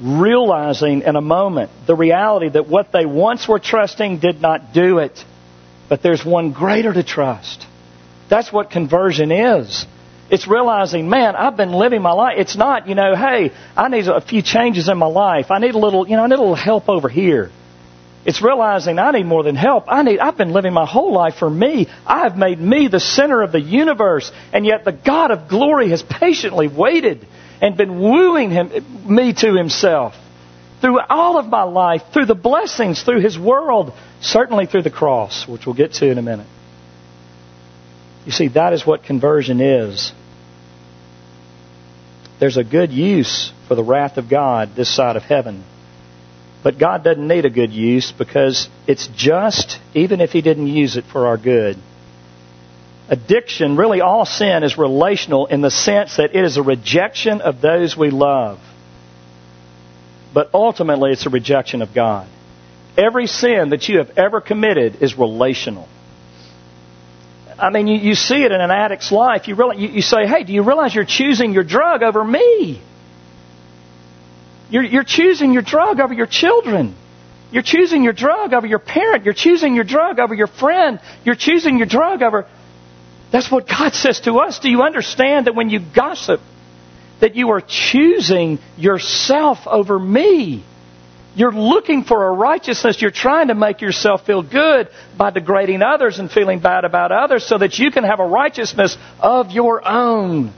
realizing 0.00 1.02
in 1.02 1.16
a 1.16 1.20
moment 1.20 1.70
the 1.86 1.94
reality 1.94 2.48
that 2.50 2.68
what 2.68 2.92
they 2.92 3.06
once 3.06 3.46
were 3.46 3.58
trusting 3.58 4.18
did 4.18 4.40
not 4.40 4.72
do 4.72 4.98
it. 4.98 5.24
But 5.88 6.02
there's 6.02 6.24
one 6.24 6.52
greater 6.52 6.92
to 6.92 7.02
trust. 7.02 7.66
That's 8.28 8.52
what 8.52 8.70
conversion 8.70 9.30
is. 9.30 9.86
It's 10.30 10.48
realizing, 10.48 11.10
man, 11.10 11.36
I've 11.36 11.58
been 11.58 11.72
living 11.72 12.00
my 12.00 12.12
life. 12.12 12.36
It's 12.38 12.56
not, 12.56 12.88
you 12.88 12.94
know, 12.94 13.14
hey, 13.14 13.52
I 13.76 13.88
need 13.88 14.08
a 14.08 14.22
few 14.22 14.40
changes 14.40 14.88
in 14.88 14.96
my 14.96 15.06
life. 15.06 15.50
I 15.50 15.58
need 15.58 15.74
a 15.74 15.78
little, 15.78 16.08
you 16.08 16.16
know, 16.16 16.24
I 16.24 16.26
need 16.26 16.36
a 16.36 16.40
little 16.40 16.54
help 16.54 16.88
over 16.88 17.10
here. 17.10 17.50
It's 18.24 18.40
realizing 18.40 18.98
I 18.98 19.10
need 19.10 19.26
more 19.26 19.42
than 19.42 19.56
help. 19.56 19.84
I 19.88 20.02
need, 20.02 20.20
I've 20.20 20.38
been 20.38 20.52
living 20.52 20.72
my 20.72 20.86
whole 20.86 21.12
life 21.12 21.34
for 21.34 21.50
me. 21.50 21.88
I 22.06 22.20
have 22.20 22.38
made 22.38 22.58
me 22.58 22.88
the 22.88 23.00
center 23.00 23.42
of 23.42 23.52
the 23.52 23.60
universe. 23.60 24.30
And 24.52 24.64
yet 24.64 24.84
the 24.84 24.92
God 24.92 25.32
of 25.32 25.48
glory 25.48 25.90
has 25.90 26.02
patiently 26.02 26.68
waited 26.68 27.26
and 27.62 27.76
been 27.76 28.00
wooing 28.00 28.50
him, 28.50 28.70
me 29.06 29.32
to 29.32 29.54
himself 29.54 30.14
through 30.80 30.98
all 31.08 31.38
of 31.38 31.46
my 31.46 31.62
life, 31.62 32.02
through 32.12 32.26
the 32.26 32.34
blessings, 32.34 33.02
through 33.04 33.20
his 33.20 33.38
world, 33.38 33.92
certainly 34.20 34.66
through 34.66 34.82
the 34.82 34.90
cross, 34.90 35.46
which 35.46 35.64
we'll 35.64 35.76
get 35.76 35.92
to 35.94 36.10
in 36.10 36.18
a 36.18 36.22
minute. 36.22 36.48
You 38.26 38.32
see, 38.32 38.48
that 38.48 38.72
is 38.72 38.84
what 38.84 39.04
conversion 39.04 39.60
is. 39.60 40.12
There's 42.40 42.56
a 42.56 42.64
good 42.64 42.90
use 42.90 43.52
for 43.68 43.76
the 43.76 43.84
wrath 43.84 44.18
of 44.18 44.28
God 44.28 44.74
this 44.74 44.92
side 44.94 45.14
of 45.14 45.22
heaven. 45.22 45.62
But 46.64 46.78
God 46.78 47.04
doesn't 47.04 47.26
need 47.26 47.44
a 47.44 47.50
good 47.50 47.70
use 47.70 48.12
because 48.12 48.68
it's 48.88 49.06
just, 49.14 49.78
even 49.94 50.20
if 50.20 50.30
He 50.30 50.42
didn't 50.42 50.66
use 50.66 50.96
it 50.96 51.04
for 51.04 51.28
our 51.28 51.36
good. 51.36 51.78
Addiction, 53.08 53.76
really 53.76 54.00
all 54.00 54.24
sin, 54.24 54.62
is 54.62 54.78
relational 54.78 55.46
in 55.46 55.60
the 55.60 55.70
sense 55.70 56.16
that 56.16 56.34
it 56.34 56.44
is 56.44 56.56
a 56.56 56.62
rejection 56.62 57.40
of 57.40 57.60
those 57.60 57.96
we 57.96 58.10
love. 58.10 58.58
But 60.32 60.50
ultimately, 60.54 61.12
it's 61.12 61.26
a 61.26 61.30
rejection 61.30 61.82
of 61.82 61.92
God. 61.94 62.28
Every 62.96 63.26
sin 63.26 63.70
that 63.70 63.88
you 63.88 63.98
have 63.98 64.16
ever 64.16 64.40
committed 64.40 65.02
is 65.02 65.18
relational. 65.18 65.88
I 67.58 67.70
mean, 67.70 67.86
you, 67.86 67.98
you 67.98 68.14
see 68.14 68.42
it 68.42 68.52
in 68.52 68.60
an 68.60 68.70
addict's 68.70 69.12
life. 69.12 69.46
You, 69.46 69.54
really, 69.54 69.78
you, 69.78 69.88
you 69.88 70.02
say, 70.02 70.26
hey, 70.26 70.44
do 70.44 70.52
you 70.52 70.62
realize 70.62 70.94
you're 70.94 71.04
choosing 71.04 71.52
your 71.52 71.64
drug 71.64 72.02
over 72.02 72.24
me? 72.24 72.82
You're, 74.70 74.84
you're 74.84 75.04
choosing 75.04 75.52
your 75.52 75.62
drug 75.62 76.00
over 76.00 76.14
your 76.14 76.26
children. 76.26 76.96
You're 77.50 77.62
choosing 77.62 78.02
your 78.02 78.14
drug 78.14 78.54
over 78.54 78.66
your 78.66 78.78
parent. 78.78 79.24
You're 79.24 79.34
choosing 79.34 79.74
your 79.74 79.84
drug 79.84 80.18
over 80.18 80.34
your 80.34 80.46
friend. 80.46 80.98
You're 81.24 81.34
choosing 81.34 81.76
your 81.76 81.86
drug 81.86 82.22
over 82.22 82.46
that's 83.32 83.50
what 83.50 83.66
God 83.66 83.94
says 83.94 84.20
to 84.20 84.38
us. 84.38 84.60
Do 84.60 84.70
you 84.70 84.82
understand 84.82 85.46
that 85.46 85.56
when 85.56 85.70
you 85.70 85.80
gossip, 85.80 86.40
that 87.20 87.34
you 87.34 87.50
are 87.50 87.60
choosing 87.60 88.60
yourself 88.76 89.66
over 89.66 89.98
me? 89.98 90.64
You're 91.34 91.52
looking 91.52 92.04
for 92.04 92.26
a 92.26 92.32
righteousness. 92.32 93.00
You're 93.00 93.10
trying 93.10 93.48
to 93.48 93.54
make 93.54 93.80
yourself 93.80 94.26
feel 94.26 94.42
good 94.42 94.88
by 95.16 95.30
degrading 95.30 95.80
others 95.80 96.18
and 96.18 96.30
feeling 96.30 96.60
bad 96.60 96.84
about 96.84 97.10
others 97.10 97.46
so 97.46 97.56
that 97.56 97.78
you 97.78 97.90
can 97.90 98.04
have 98.04 98.20
a 98.20 98.26
righteousness 98.26 98.98
of 99.18 99.50
your 99.50 99.86
own. 99.86 100.52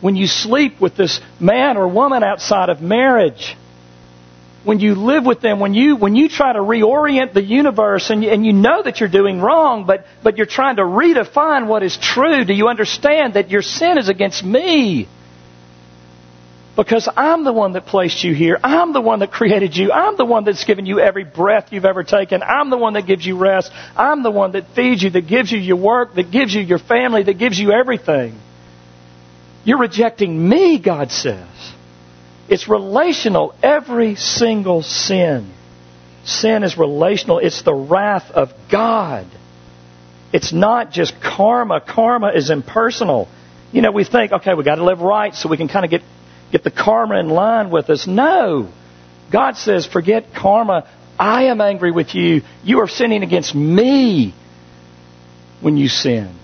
When 0.00 0.16
you 0.16 0.26
sleep 0.26 0.80
with 0.80 0.96
this 0.96 1.20
man 1.38 1.76
or 1.76 1.86
woman 1.86 2.24
outside 2.24 2.70
of 2.70 2.80
marriage, 2.80 3.56
when 4.64 4.78
you 4.78 4.94
live 4.94 5.24
with 5.24 5.40
them, 5.40 5.58
when 5.58 5.74
you, 5.74 5.96
when 5.96 6.14
you 6.14 6.28
try 6.28 6.52
to 6.52 6.60
reorient 6.60 7.32
the 7.32 7.42
universe 7.42 8.10
and 8.10 8.22
you, 8.22 8.30
and 8.30 8.46
you 8.46 8.52
know 8.52 8.82
that 8.82 9.00
you're 9.00 9.08
doing 9.08 9.40
wrong, 9.40 9.86
but, 9.86 10.06
but 10.22 10.36
you're 10.36 10.46
trying 10.46 10.76
to 10.76 10.82
redefine 10.82 11.66
what 11.66 11.82
is 11.82 11.96
true, 11.96 12.44
do 12.44 12.54
you 12.54 12.68
understand 12.68 13.34
that 13.34 13.50
your 13.50 13.62
sin 13.62 13.98
is 13.98 14.08
against 14.08 14.44
me? 14.44 15.08
Because 16.76 17.08
I'm 17.14 17.44
the 17.44 17.52
one 17.52 17.72
that 17.74 17.86
placed 17.86 18.24
you 18.24 18.34
here. 18.34 18.58
I'm 18.62 18.92
the 18.92 19.00
one 19.00 19.18
that 19.18 19.30
created 19.30 19.76
you. 19.76 19.92
I'm 19.92 20.16
the 20.16 20.24
one 20.24 20.44
that's 20.44 20.64
given 20.64 20.86
you 20.86 21.00
every 21.00 21.24
breath 21.24 21.68
you've 21.70 21.84
ever 21.84 22.02
taken. 22.02 22.42
I'm 22.42 22.70
the 22.70 22.78
one 22.78 22.94
that 22.94 23.06
gives 23.06 23.26
you 23.26 23.36
rest. 23.36 23.70
I'm 23.94 24.22
the 24.22 24.30
one 24.30 24.52
that 24.52 24.74
feeds 24.74 25.02
you, 25.02 25.10
that 25.10 25.26
gives 25.26 25.52
you 25.52 25.58
your 25.58 25.76
work, 25.76 26.14
that 26.14 26.30
gives 26.30 26.54
you 26.54 26.62
your 26.62 26.78
family, 26.78 27.24
that 27.24 27.38
gives 27.38 27.58
you 27.58 27.72
everything. 27.72 28.38
You're 29.64 29.78
rejecting 29.78 30.48
me, 30.48 30.78
God 30.78 31.10
says. 31.10 31.46
It's 32.52 32.68
relational, 32.68 33.54
every 33.62 34.14
single 34.14 34.82
sin. 34.82 35.50
Sin 36.24 36.64
is 36.64 36.76
relational. 36.76 37.38
It's 37.38 37.62
the 37.62 37.72
wrath 37.72 38.30
of 38.30 38.52
God. 38.70 39.26
It's 40.34 40.52
not 40.52 40.90
just 40.90 41.18
karma. 41.18 41.80
Karma 41.80 42.32
is 42.34 42.50
impersonal. 42.50 43.26
You 43.72 43.80
know, 43.80 43.90
we 43.90 44.04
think, 44.04 44.32
okay, 44.32 44.52
we've 44.52 44.66
got 44.66 44.74
to 44.74 44.84
live 44.84 45.00
right 45.00 45.34
so 45.34 45.48
we 45.48 45.56
can 45.56 45.68
kind 45.68 45.86
of 45.86 45.90
get, 45.90 46.02
get 46.50 46.62
the 46.62 46.70
karma 46.70 47.18
in 47.20 47.30
line 47.30 47.70
with 47.70 47.88
us. 47.88 48.06
No. 48.06 48.68
God 49.30 49.56
says, 49.56 49.86
forget 49.86 50.34
karma. 50.34 50.86
I 51.18 51.44
am 51.44 51.62
angry 51.62 51.90
with 51.90 52.14
you. 52.14 52.42
You 52.62 52.80
are 52.80 52.88
sinning 52.88 53.22
against 53.22 53.54
me 53.54 54.34
when 55.62 55.78
you 55.78 55.88
sin. 55.88 56.36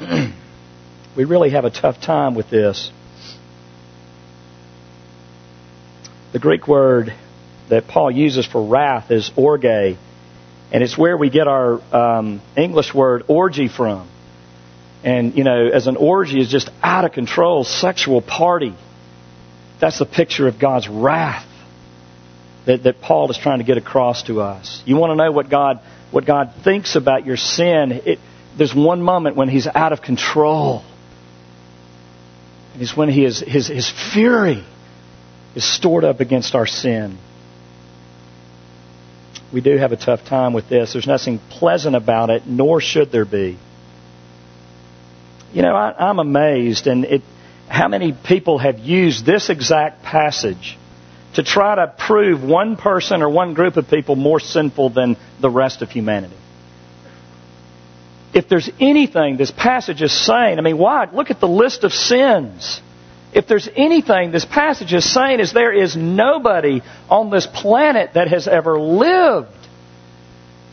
we 1.16 1.22
really 1.22 1.50
have 1.50 1.64
a 1.64 1.70
tough 1.70 2.00
time 2.00 2.34
with 2.34 2.50
this. 2.50 2.90
The 6.32 6.38
Greek 6.38 6.66
word 6.66 7.12
that 7.68 7.86
Paul 7.86 8.10
uses 8.10 8.46
for 8.46 8.66
wrath 8.66 9.10
is 9.10 9.30
orge, 9.36 9.64
and 9.64 9.96
it's 10.82 10.96
where 10.96 11.16
we 11.16 11.28
get 11.28 11.46
our 11.46 11.80
um, 11.94 12.40
English 12.56 12.94
word 12.94 13.24
orgy 13.28 13.68
from. 13.68 14.08
And, 15.04 15.36
you 15.36 15.44
know, 15.44 15.68
as 15.68 15.88
an 15.88 15.96
orgy 15.96 16.40
is 16.40 16.48
just 16.48 16.70
out 16.82 17.04
of 17.04 17.12
control 17.12 17.64
sexual 17.64 18.22
party. 18.22 18.74
That's 19.78 19.98
the 19.98 20.06
picture 20.06 20.48
of 20.48 20.58
God's 20.58 20.88
wrath 20.88 21.46
that, 22.66 22.84
that 22.84 23.00
Paul 23.00 23.30
is 23.30 23.36
trying 23.36 23.58
to 23.58 23.64
get 23.64 23.76
across 23.76 24.22
to 24.24 24.40
us. 24.40 24.82
You 24.86 24.96
want 24.96 25.10
to 25.10 25.16
know 25.16 25.32
what 25.32 25.50
God, 25.50 25.80
what 26.12 26.24
God 26.24 26.54
thinks 26.62 26.96
about 26.96 27.26
your 27.26 27.36
sin? 27.36 27.92
It, 28.06 28.20
there's 28.56 28.74
one 28.74 29.02
moment 29.02 29.36
when 29.36 29.48
He's 29.48 29.66
out 29.66 29.92
of 29.92 30.00
control. 30.00 30.82
And 32.72 32.80
it's 32.80 32.96
when 32.96 33.10
he 33.10 33.24
is, 33.24 33.40
his, 33.40 33.66
his 33.66 33.90
fury 33.90 34.64
is 35.54 35.64
stored 35.64 36.04
up 36.04 36.20
against 36.20 36.54
our 36.54 36.66
sin. 36.66 37.18
We 39.52 39.60
do 39.60 39.76
have 39.76 39.92
a 39.92 39.96
tough 39.96 40.24
time 40.24 40.54
with 40.54 40.68
this. 40.68 40.92
There's 40.94 41.06
nothing 41.06 41.38
pleasant 41.50 41.94
about 41.94 42.30
it, 42.30 42.46
nor 42.46 42.80
should 42.80 43.12
there 43.12 43.26
be. 43.26 43.58
You 45.52 45.62
know, 45.62 45.74
I, 45.74 46.08
I'm 46.08 46.18
amazed, 46.18 46.86
and 46.86 47.04
it, 47.04 47.22
how 47.68 47.88
many 47.88 48.12
people 48.12 48.58
have 48.58 48.78
used 48.78 49.26
this 49.26 49.50
exact 49.50 50.02
passage 50.02 50.78
to 51.34 51.42
try 51.42 51.74
to 51.74 51.94
prove 51.98 52.42
one 52.42 52.76
person 52.76 53.22
or 53.22 53.28
one 53.28 53.54
group 53.54 53.76
of 53.76 53.88
people 53.88 54.16
more 54.16 54.40
sinful 54.40 54.90
than 54.90 55.16
the 55.40 55.50
rest 55.50 55.82
of 55.82 55.90
humanity. 55.90 56.36
If 58.34 58.48
there's 58.48 58.70
anything 58.80 59.36
this 59.36 59.50
passage 59.50 60.00
is 60.02 60.12
saying, 60.12 60.58
I 60.58 60.62
mean, 60.62 60.78
why? 60.78 61.08
Look 61.10 61.30
at 61.30 61.40
the 61.40 61.48
list 61.48 61.84
of 61.84 61.92
sins. 61.92 62.80
If 63.32 63.46
there's 63.46 63.68
anything 63.74 64.30
this 64.30 64.44
passage 64.44 64.92
is 64.92 65.10
saying 65.10 65.40
is 65.40 65.52
there 65.52 65.72
is 65.72 65.96
nobody 65.96 66.82
on 67.08 67.30
this 67.30 67.46
planet 67.46 68.14
that 68.14 68.28
has 68.28 68.46
ever 68.46 68.78
lived 68.78 69.48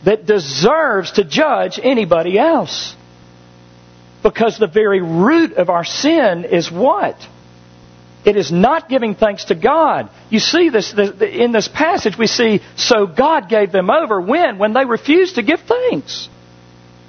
that 0.04 0.26
deserves 0.26 1.12
to 1.12 1.24
judge 1.24 1.80
anybody 1.82 2.38
else. 2.38 2.94
Because 4.22 4.58
the 4.58 4.66
very 4.66 5.00
root 5.00 5.54
of 5.54 5.70
our 5.70 5.84
sin 5.84 6.44
is 6.44 6.70
what? 6.70 7.16
It 8.24 8.36
is 8.36 8.52
not 8.52 8.90
giving 8.90 9.14
thanks 9.14 9.46
to 9.46 9.54
God. 9.54 10.10
You 10.28 10.40
see 10.40 10.68
this 10.68 10.92
in 10.92 11.52
this 11.52 11.68
passage. 11.68 12.18
We 12.18 12.26
see 12.26 12.60
so 12.76 13.06
God 13.06 13.48
gave 13.48 13.72
them 13.72 13.88
over 13.88 14.20
when 14.20 14.58
when 14.58 14.74
they 14.74 14.84
refused 14.84 15.36
to 15.36 15.42
give 15.42 15.60
thanks. 15.60 16.28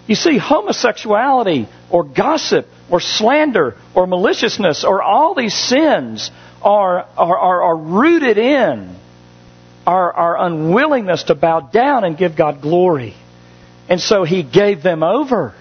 You 0.07 0.15
see 0.15 0.37
homosexuality 0.37 1.67
or 1.89 2.05
gossip 2.05 2.67
or 2.91 2.99
slander 2.99 3.75
or 3.95 4.06
maliciousness 4.06 4.84
or 4.84 5.01
all 5.01 5.34
these 5.34 5.56
sins 5.56 6.30
are 6.62 7.08
are, 7.17 7.38
are, 7.38 7.63
are 7.63 7.77
rooted 7.77 8.38
in 8.38 8.95
our, 9.86 10.13
our 10.13 10.45
unwillingness 10.45 11.23
to 11.23 11.36
bow 11.36 11.62
down 11.62 12.04
and 12.04 12.17
give 12.17 12.36
God 12.36 12.62
glory. 12.62 13.15
And 13.89 13.99
so 13.99 14.23
He 14.23 14.43
gave 14.43 14.84
them 14.84 15.04
over. 15.04 15.56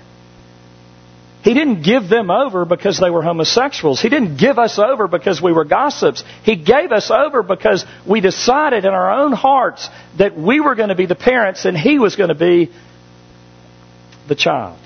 He 1.43 1.55
didn't 1.55 1.83
give 1.83 2.09
them 2.11 2.31
over 2.31 2.67
because 2.67 3.01
they 3.01 3.09
were 3.09 3.23
homosexuals. 3.23 4.01
He 4.01 4.11
didn't 4.11 4.37
give 4.37 4.59
us 4.59 4.79
over 4.79 5.09
because 5.09 5.41
we 5.41 5.55
were 5.55 5.65
gossips. 5.65 6.23
He 6.43 6.55
gave 6.55 6.93
us 6.93 7.11
over 7.11 7.43
because 7.43 7.87
we 8.07 8.21
decided 8.21 8.85
in 8.85 8.93
our 8.93 9.11
own 9.11 9.33
hearts 9.33 9.89
that 10.19 10.37
we 10.39 10.61
were 10.61 10.75
going 10.75 10.91
to 10.91 10.95
be 10.95 11.07
the 11.07 11.15
parents 11.15 11.65
and 11.65 11.77
He 11.77 11.99
was 11.99 12.17
going 12.17 12.29
to 12.29 12.35
be 12.35 12.71
the 14.29 14.35
child. 14.35 14.79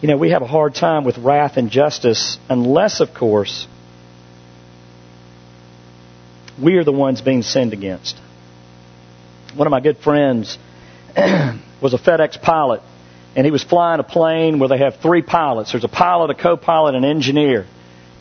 You 0.00 0.08
know, 0.08 0.18
we 0.18 0.30
have 0.30 0.42
a 0.42 0.46
hard 0.46 0.74
time 0.74 1.04
with 1.04 1.16
wrath 1.16 1.56
and 1.56 1.70
justice 1.70 2.38
unless, 2.50 3.00
of 3.00 3.14
course, 3.14 3.66
we 6.62 6.76
are 6.76 6.84
the 6.84 6.92
ones 6.92 7.22
being 7.22 7.42
sinned 7.42 7.72
against. 7.72 8.18
One 9.54 9.66
of 9.66 9.70
my 9.70 9.80
good 9.80 9.96
friends 9.98 10.58
was 11.16 11.94
a 11.94 11.98
FedEx 11.98 12.42
pilot, 12.42 12.82
and 13.34 13.46
he 13.46 13.50
was 13.50 13.64
flying 13.64 14.00
a 14.00 14.04
plane 14.04 14.58
where 14.58 14.68
they 14.68 14.78
have 14.78 14.96
three 14.96 15.22
pilots. 15.22 15.72
There's 15.72 15.84
a 15.84 15.88
pilot, 15.88 16.30
a 16.30 16.34
co-pilot, 16.34 16.94
and 16.94 17.04
an 17.04 17.10
engineer. 17.10 17.66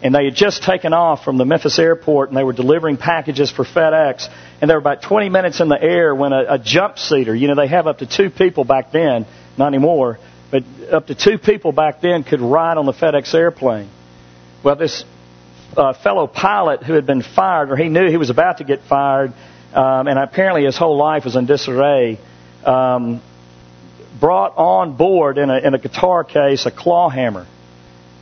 And 0.02 0.16
they 0.16 0.26
had 0.26 0.36
just 0.36 0.64
taken 0.64 0.94
off 0.94 1.26
from 1.26 1.38
the 1.38 1.46
Memphis 1.46 1.78
airport, 1.78 2.30
and 2.30 2.38
they 2.38 2.44
were 2.44 2.54
delivering 2.54 2.96
packages 2.96 3.52
for 3.52 3.66
FedEx. 3.66 4.30
And 4.62 4.70
they 4.70 4.76
were 4.76 4.80
about 4.80 5.02
20 5.02 5.28
minutes 5.28 5.60
in 5.60 5.68
the 5.68 5.82
air 5.82 6.16
when 6.16 6.32
a, 6.32 6.54
a 6.54 6.60
jump 6.60 7.00
seater, 7.00 7.36
you 7.36 7.50
know, 7.50 7.56
they 7.56 7.68
have 7.68 7.86
up 7.88 7.98
to 7.98 8.06
two 8.06 8.30
people 8.30 8.64
back 8.64 8.94
then, 8.94 9.26
not 9.58 9.68
anymore, 9.68 10.20
but 10.52 10.64
up 10.92 11.08
to 11.08 11.16
two 11.16 11.38
people 11.38 11.72
back 11.72 12.02
then 12.02 12.24
could 12.24 12.42
ride 12.42 12.78
on 12.78 12.86
the 12.86 12.94
FedEx 12.94 13.34
airplane. 13.34 13.90
Well, 14.64 14.76
this 14.76 15.04
uh, 15.76 15.94
fellow 15.94 16.28
pilot 16.28 16.84
who 16.84 16.94
had 16.94 17.06
been 17.06 17.22
fired, 17.22 17.72
or 17.72 17.76
he 17.76 17.90
knew 17.90 18.10
he 18.10 18.18
was 18.18 18.30
about 18.30 18.60
to 18.60 18.64
get 18.64 18.82
fired, 18.84 19.34
um, 19.74 20.08
and 20.08 20.18
apparently 20.18 20.64
his 20.64 20.78
whole 20.78 20.98
life 20.98 21.26
was 21.26 21.36
in 21.36 21.46
disarray 21.46 22.20
um, 22.64 23.22
brought 24.20 24.58
on 24.58 24.96
board 24.96 25.38
in 25.38 25.50
a, 25.50 25.58
in 25.58 25.74
a 25.74 25.78
guitar 25.78 26.24
case 26.24 26.66
a 26.66 26.72
claw 26.72 27.10
hammer. 27.10 27.46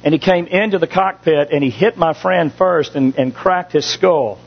And 0.03 0.13
he 0.13 0.19
came 0.19 0.47
into 0.47 0.79
the 0.79 0.87
cockpit 0.87 1.49
and 1.51 1.63
he 1.63 1.69
hit 1.69 1.97
my 1.97 2.13
friend 2.13 2.51
first 2.53 2.95
and, 2.95 3.15
and 3.15 3.33
cracked 3.33 3.71
his 3.71 3.85
skull. 3.85 4.37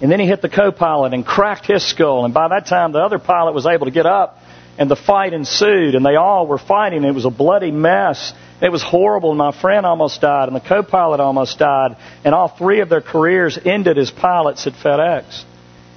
And 0.00 0.10
then 0.10 0.18
he 0.18 0.26
hit 0.26 0.40
the 0.40 0.48
co 0.48 0.72
pilot 0.72 1.12
and 1.12 1.26
cracked 1.26 1.66
his 1.66 1.86
skull. 1.86 2.24
And 2.24 2.32
by 2.32 2.48
that 2.48 2.66
time, 2.66 2.92
the 2.92 3.00
other 3.00 3.18
pilot 3.18 3.52
was 3.52 3.66
able 3.66 3.86
to 3.86 3.92
get 3.92 4.06
up 4.06 4.38
and 4.78 4.90
the 4.90 4.96
fight 4.96 5.32
ensued. 5.32 5.94
And 5.94 6.04
they 6.04 6.16
all 6.16 6.46
were 6.46 6.58
fighting. 6.58 7.04
It 7.04 7.14
was 7.14 7.24
a 7.24 7.30
bloody 7.30 7.70
mess. 7.70 8.32
It 8.60 8.70
was 8.70 8.82
horrible. 8.82 9.30
And 9.30 9.38
my 9.38 9.52
friend 9.52 9.86
almost 9.86 10.20
died 10.20 10.48
and 10.48 10.56
the 10.56 10.66
co 10.66 10.82
pilot 10.82 11.20
almost 11.20 11.58
died. 11.58 11.96
And 12.24 12.34
all 12.34 12.48
three 12.48 12.80
of 12.80 12.88
their 12.88 13.02
careers 13.02 13.58
ended 13.64 13.98
as 13.98 14.10
pilots 14.10 14.66
at 14.66 14.74
FedEx. 14.74 15.44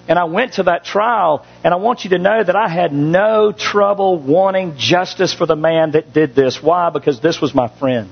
And 0.07 0.17
I 0.17 0.23
went 0.23 0.53
to 0.53 0.63
that 0.63 0.85
trial, 0.85 1.45
and 1.65 1.73
I 1.73 1.77
want 1.77 2.05
you 2.05 2.11
to 2.11 2.17
know 2.17 2.41
that 2.41 2.55
I 2.55 2.69
had 2.69 2.93
no 2.93 3.51
trouble 3.51 4.17
wanting 4.17 4.77
justice 4.77 5.33
for 5.33 5.45
the 5.45 5.57
man 5.57 5.91
that 5.91 6.13
did 6.13 6.33
this. 6.33 6.63
Why? 6.63 6.89
Because 6.91 7.19
this 7.19 7.41
was 7.41 7.53
my 7.53 7.67
friend. 7.67 8.09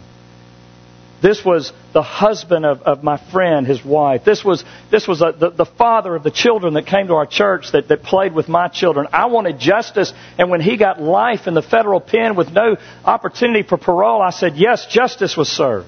This 1.21 1.43
was 1.43 1.71
the 1.93 2.01
husband 2.01 2.65
of, 2.65 2.82
of 2.84 3.04
my 3.04 3.17
friend, 3.32 3.65
his 3.65 3.84
wife. 3.84 4.23
This 4.25 4.43
was, 4.43 4.63
this 4.91 5.08
was 5.08 5.21
a, 5.21 5.34
the, 5.38 5.49
the 5.49 5.65
father 5.65 6.15
of 6.15 6.23
the 6.23 6.32
children 6.32 6.73
that 6.73 6.86
came 6.86 7.08
to 7.08 7.13
our 7.13 7.25
church 7.25 7.71
that, 7.71 7.88
that 7.88 8.04
played 8.04 8.34
with 8.34 8.47
my 8.47 8.67
children. 8.67 9.08
I 9.13 9.28
wanted 9.28 9.58
justice, 9.58 10.13
and 10.38 10.49
when 10.49 10.62
he 10.62 10.78
got 10.78 11.01
life 11.01 11.47
in 11.47 11.54
the 11.54 11.62
federal 11.62 12.01
pen 12.01 12.36
with 12.36 12.51
no 12.51 12.78
opportunity 13.04 13.63
for 13.67 13.78
parole, 13.78 14.21
I 14.21 14.32
said, 14.32 14.58
yes, 14.58 14.86
justice 14.88 15.38
was 15.38 15.47
served. 15.49 15.88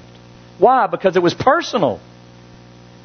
Why? 0.59 0.87
Because 0.87 1.15
it 1.15 1.21
was 1.21 1.33
personal. 1.33 1.99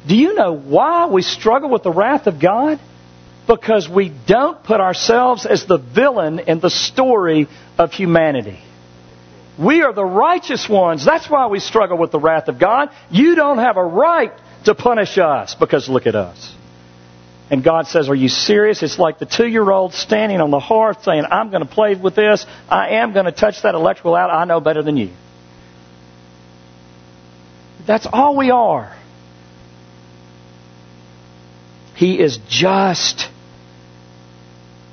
Do 0.07 0.15
you 0.15 0.33
know 0.33 0.53
why 0.53 1.07
we 1.07 1.21
struggle 1.21 1.69
with 1.69 1.83
the 1.83 1.91
wrath 1.91 2.27
of 2.27 2.39
God? 2.39 2.79
because 3.47 3.89
we 3.89 4.09
don't 4.09 4.63
put 4.63 4.79
ourselves 4.79 5.45
as 5.45 5.65
the 5.65 5.77
villain 5.77 6.39
in 6.39 6.59
the 6.59 6.69
story 6.69 7.47
of 7.77 7.91
humanity. 7.91 8.59
We 9.59 9.83
are 9.83 9.93
the 9.93 10.05
righteous 10.05 10.67
ones. 10.67 11.05
That's 11.05 11.29
why 11.29 11.47
we 11.47 11.59
struggle 11.59 11.97
with 11.97 12.11
the 12.11 12.19
wrath 12.19 12.47
of 12.47 12.59
God. 12.59 12.89
You 13.11 13.35
don't 13.35 13.59
have 13.59 13.77
a 13.77 13.83
right 13.83 14.33
to 14.65 14.73
punish 14.73 15.17
us 15.17 15.55
because 15.55 15.87
look 15.87 16.07
at 16.07 16.15
us. 16.15 16.55
And 17.51 17.63
God 17.63 17.87
says, 17.87 18.09
Are 18.09 18.15
you 18.15 18.29
serious? 18.29 18.81
It's 18.81 18.97
like 18.97 19.19
the 19.19 19.25
two 19.25 19.47
year 19.47 19.69
old 19.69 19.93
standing 19.93 20.41
on 20.41 20.49
the 20.49 20.59
hearth 20.59 21.03
saying, 21.03 21.25
I'm 21.29 21.51
going 21.51 21.63
to 21.63 21.71
play 21.71 21.93
with 21.93 22.15
this. 22.15 22.45
I 22.67 22.95
am 22.95 23.13
going 23.13 23.25
to 23.25 23.31
touch 23.31 23.61
that 23.61 23.75
electrical 23.75 24.15
out. 24.15 24.31
I 24.31 24.45
know 24.45 24.59
better 24.59 24.81
than 24.81 24.97
you. 24.97 25.11
That's 27.85 28.07
all 28.11 28.35
we 28.37 28.49
are. 28.49 28.95
He 31.95 32.19
is 32.19 32.39
just 32.49 33.29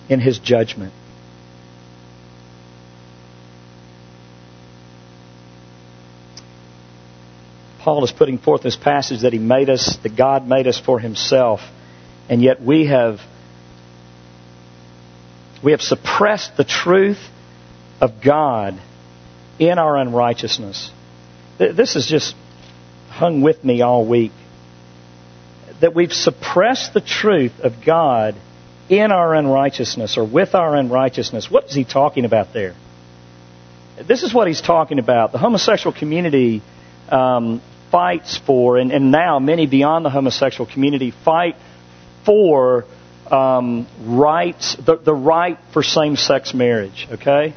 in 0.08 0.20
his 0.20 0.38
judgment. 0.38 0.92
Paul 7.90 8.04
is 8.04 8.12
putting 8.12 8.38
forth 8.38 8.62
this 8.62 8.76
passage 8.76 9.22
that 9.22 9.32
he 9.32 9.40
made 9.40 9.68
us, 9.68 9.96
that 10.04 10.14
God 10.14 10.46
made 10.46 10.68
us 10.68 10.78
for 10.78 11.00
himself, 11.00 11.58
and 12.28 12.40
yet 12.40 12.62
we 12.62 12.86
have 12.86 13.18
we 15.60 15.72
have 15.72 15.82
suppressed 15.82 16.56
the 16.56 16.62
truth 16.62 17.18
of 18.00 18.22
God 18.24 18.80
in 19.58 19.80
our 19.80 19.96
unrighteousness. 19.96 20.92
This 21.58 21.94
has 21.94 22.06
just 22.06 22.36
hung 23.08 23.42
with 23.42 23.64
me 23.64 23.82
all 23.82 24.06
week. 24.06 24.30
That 25.80 25.92
we've 25.92 26.12
suppressed 26.12 26.94
the 26.94 27.00
truth 27.00 27.58
of 27.58 27.84
God 27.84 28.36
in 28.88 29.10
our 29.10 29.34
unrighteousness 29.34 30.16
or 30.16 30.22
with 30.24 30.54
our 30.54 30.76
unrighteousness. 30.76 31.50
What 31.50 31.64
is 31.64 31.74
he 31.74 31.84
talking 31.84 32.24
about 32.24 32.52
there? 32.52 32.76
This 34.06 34.22
is 34.22 34.32
what 34.32 34.46
he's 34.46 34.62
talking 34.62 35.00
about. 35.00 35.32
The 35.32 35.38
homosexual 35.38 35.92
community 35.92 36.62
um, 37.08 37.60
fights 37.90 38.38
for, 38.38 38.78
and, 38.78 38.92
and, 38.92 39.10
now 39.10 39.38
many 39.38 39.66
beyond 39.66 40.04
the 40.04 40.10
homosexual 40.10 40.70
community 40.70 41.12
fight 41.24 41.56
for 42.24 42.84
um, 43.30 43.86
rights, 44.00 44.76
the, 44.76 44.96
the 44.96 45.14
right 45.14 45.58
for 45.72 45.82
same-sex 45.82 46.54
marriage. 46.54 47.08
Okay, 47.10 47.54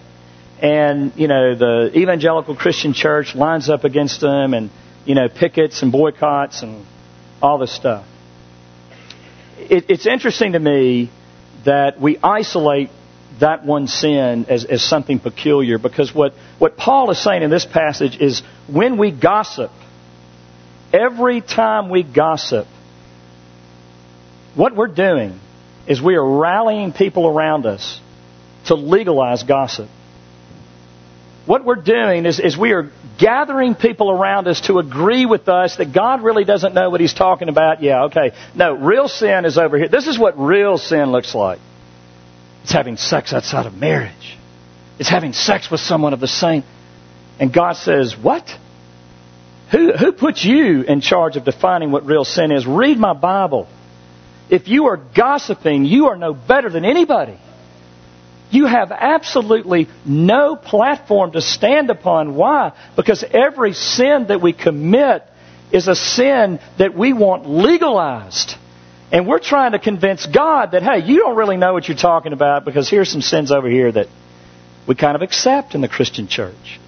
and 0.59 1.13
you 1.15 1.27
know 1.27 1.55
the 1.55 1.91
evangelical 1.97 2.55
Christian 2.55 2.93
church 2.93 3.35
lines 3.35 3.69
up 3.69 3.83
against 3.83 4.21
them, 4.21 4.53
and 4.53 4.69
you 5.05 5.15
know 5.15 5.27
pickets 5.29 5.81
and 5.81 5.91
boycotts 5.91 6.63
and 6.63 6.85
all 7.41 7.57
this 7.57 7.73
stuff. 7.73 8.05
It, 9.57 9.85
it's 9.89 10.05
interesting 10.05 10.53
to 10.53 10.59
me 10.59 11.11
that 11.65 11.99
we 11.99 12.17
isolate 12.21 12.89
that 13.39 13.65
one 13.65 13.87
sin 13.87 14.45
as, 14.47 14.65
as 14.65 14.83
something 14.83 15.19
peculiar 15.19 15.77
because 15.77 16.13
what, 16.13 16.33
what 16.59 16.77
Paul 16.77 17.09
is 17.11 17.21
saying 17.21 17.41
in 17.41 17.49
this 17.49 17.65
passage 17.65 18.17
is 18.17 18.41
when 18.67 18.97
we 18.97 19.11
gossip, 19.11 19.71
every 20.93 21.41
time 21.41 21.89
we 21.89 22.03
gossip, 22.03 22.67
what 24.55 24.75
we're 24.75 24.87
doing 24.87 25.39
is 25.87 26.01
we 26.01 26.15
are 26.15 26.25
rallying 26.25 26.93
people 26.93 27.27
around 27.27 27.65
us 27.65 27.99
to 28.67 28.75
legalize 28.75 29.43
gossip. 29.43 29.89
What 31.45 31.65
we're 31.65 31.75
doing 31.75 32.25
is, 32.25 32.39
is 32.39 32.57
we 32.57 32.71
are 32.71 32.89
gathering 33.19 33.75
people 33.75 34.09
around 34.09 34.47
us 34.47 34.61
to 34.61 34.77
agree 34.79 35.25
with 35.25 35.49
us 35.49 35.75
that 35.75 35.93
God 35.93 36.23
really 36.23 36.45
doesn't 36.45 36.73
know 36.73 36.89
what 36.89 37.01
He's 37.01 37.13
talking 37.13 37.49
about. 37.49 37.81
Yeah, 37.81 38.05
okay. 38.05 38.31
No, 38.55 38.73
real 38.73 39.09
sin 39.09 39.43
is 39.43 39.57
over 39.57 39.77
here. 39.77 39.89
This 39.89 40.07
is 40.07 40.17
what 40.17 40.39
real 40.39 40.77
sin 40.77 41.11
looks 41.11 41.35
like. 41.35 41.59
It's 42.63 42.71
having 42.71 42.95
sex 42.95 43.33
outside 43.33 43.65
of 43.65 43.73
marriage. 43.73 44.37
it's 44.99 45.09
having 45.09 45.33
sex 45.33 45.69
with 45.69 45.81
someone 45.81 46.13
of 46.13 46.21
the 46.21 46.29
same. 46.29 46.63
And 47.39 47.51
God 47.51 47.73
says, 47.73 48.15
What? 48.15 48.47
Who, 49.73 49.91
who 49.91 50.11
put 50.11 50.43
you 50.43 50.83
in 50.83 51.01
charge 51.01 51.35
of 51.35 51.45
defining 51.45 51.91
what 51.91 52.05
real 52.05 52.25
sin 52.25 52.51
is? 52.51 52.67
Read 52.67 52.99
my 52.99 53.13
Bible. 53.13 53.67
If 54.47 54.67
you 54.67 54.85
are 54.85 54.97
gossiping, 54.97 55.85
you 55.85 56.09
are 56.09 56.15
no 56.15 56.35
better 56.35 56.69
than 56.69 56.85
anybody. 56.85 57.39
You 58.51 58.67
have 58.67 58.91
absolutely 58.91 59.89
no 60.05 60.55
platform 60.55 61.31
to 61.31 61.41
stand 61.41 61.89
upon. 61.89 62.35
Why? 62.35 62.73
Because 62.95 63.23
every 63.23 63.73
sin 63.73 64.27
that 64.27 64.41
we 64.41 64.53
commit 64.53 65.23
is 65.71 65.87
a 65.87 65.95
sin 65.95 66.59
that 66.77 66.95
we 66.95 67.11
want 67.11 67.49
legalized. 67.49 68.53
And 69.11 69.27
we're 69.27 69.39
trying 69.39 69.71
to 69.71 69.79
convince 69.79 70.27
God 70.27 70.73
that, 70.73 70.83
hey, 70.83 70.99
you 71.03 71.17
don't 71.17 71.35
really 71.35 71.57
know 71.57 71.73
what 71.73 71.87
you're 71.87 71.97
talking 71.97 72.31
about 72.31 72.63
because 72.63 72.91
here's 72.91 73.11
some 73.11 73.21
sins 73.21 73.51
over 73.51 73.67
here 73.67 73.91
that 73.91 74.05
we 74.87 74.93
kind 74.93 75.15
of 75.15 75.23
accept 75.23 75.73
in 75.73 75.81
the 75.81 75.89
Christian 75.89 76.27
church. 76.27 76.79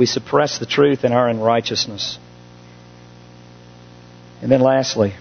We 0.00 0.06
suppress 0.06 0.58
the 0.58 0.64
truth 0.64 1.04
in 1.04 1.12
our 1.12 1.28
unrighteousness. 1.28 2.18
And 4.40 4.50
then 4.50 4.62
lastly, 4.62 5.12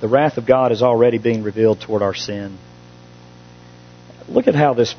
the 0.00 0.08
wrath 0.08 0.38
of 0.38 0.46
God 0.46 0.72
is 0.72 0.80
already 0.82 1.18
being 1.18 1.42
revealed 1.42 1.82
toward 1.82 2.00
our 2.00 2.14
sin. 2.14 2.56
Look 4.26 4.48
at 4.48 4.54
how 4.54 4.72
this 4.72 4.94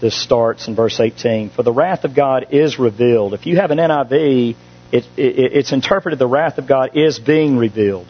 this 0.00 0.20
starts 0.20 0.66
in 0.66 0.74
verse 0.74 0.98
18. 0.98 1.50
For 1.50 1.62
the 1.62 1.72
wrath 1.72 2.02
of 2.02 2.16
God 2.16 2.46
is 2.50 2.80
revealed. 2.80 3.34
If 3.34 3.46
you 3.46 3.54
have 3.54 3.70
an 3.70 3.78
NIV, 3.78 4.56
it, 4.90 5.04
it, 5.16 5.52
it's 5.58 5.70
interpreted 5.70 6.18
the 6.18 6.26
wrath 6.26 6.58
of 6.58 6.66
God 6.66 6.96
is 6.96 7.20
being 7.20 7.56
revealed. 7.56 8.08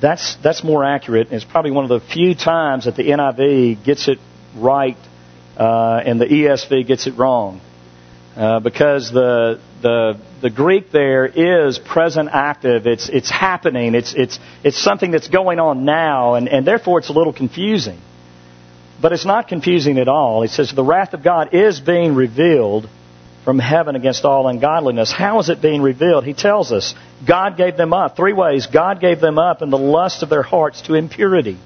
That's, 0.00 0.34
that's 0.42 0.64
more 0.64 0.82
accurate. 0.82 1.30
It's 1.30 1.44
probably 1.44 1.72
one 1.72 1.84
of 1.84 1.90
the 1.90 2.00
few 2.00 2.34
times 2.34 2.86
that 2.86 2.96
the 2.96 3.02
NIV 3.02 3.84
gets 3.84 4.08
it 4.08 4.18
right 4.56 4.96
uh, 5.58 6.00
and 6.04 6.20
the 6.20 6.26
ESV 6.26 6.86
gets 6.86 7.06
it 7.06 7.18
wrong. 7.18 7.60
Uh, 8.36 8.60
because 8.60 9.10
the, 9.10 9.60
the, 9.82 10.16
the 10.42 10.50
Greek 10.50 10.92
there 10.92 11.26
is 11.26 11.76
present 11.76 12.28
active. 12.32 12.86
It's, 12.86 13.08
it's 13.08 13.28
happening. 13.28 13.96
It's, 13.96 14.14
it's, 14.14 14.38
it's 14.62 14.80
something 14.80 15.10
that's 15.10 15.26
going 15.26 15.58
on 15.58 15.84
now, 15.84 16.34
and, 16.34 16.48
and 16.48 16.64
therefore 16.64 17.00
it's 17.00 17.08
a 17.08 17.12
little 17.12 17.32
confusing. 17.32 18.00
But 19.02 19.12
it's 19.12 19.24
not 19.24 19.48
confusing 19.48 19.98
at 19.98 20.06
all. 20.06 20.42
He 20.42 20.48
says, 20.48 20.72
The 20.72 20.84
wrath 20.84 21.14
of 21.14 21.24
God 21.24 21.52
is 21.52 21.80
being 21.80 22.14
revealed 22.14 22.88
from 23.44 23.58
heaven 23.58 23.96
against 23.96 24.24
all 24.24 24.46
ungodliness. 24.46 25.10
How 25.10 25.40
is 25.40 25.48
it 25.48 25.62
being 25.62 25.82
revealed? 25.82 26.24
He 26.24 26.34
tells 26.34 26.70
us 26.70 26.94
God 27.26 27.56
gave 27.56 27.76
them 27.76 27.92
up. 27.92 28.14
Three 28.14 28.34
ways. 28.34 28.66
God 28.66 29.00
gave 29.00 29.20
them 29.20 29.38
up 29.38 29.62
in 29.62 29.70
the 29.70 29.78
lust 29.78 30.22
of 30.22 30.28
their 30.28 30.42
hearts 30.42 30.82
to 30.82 30.94
impurity. 30.94 31.58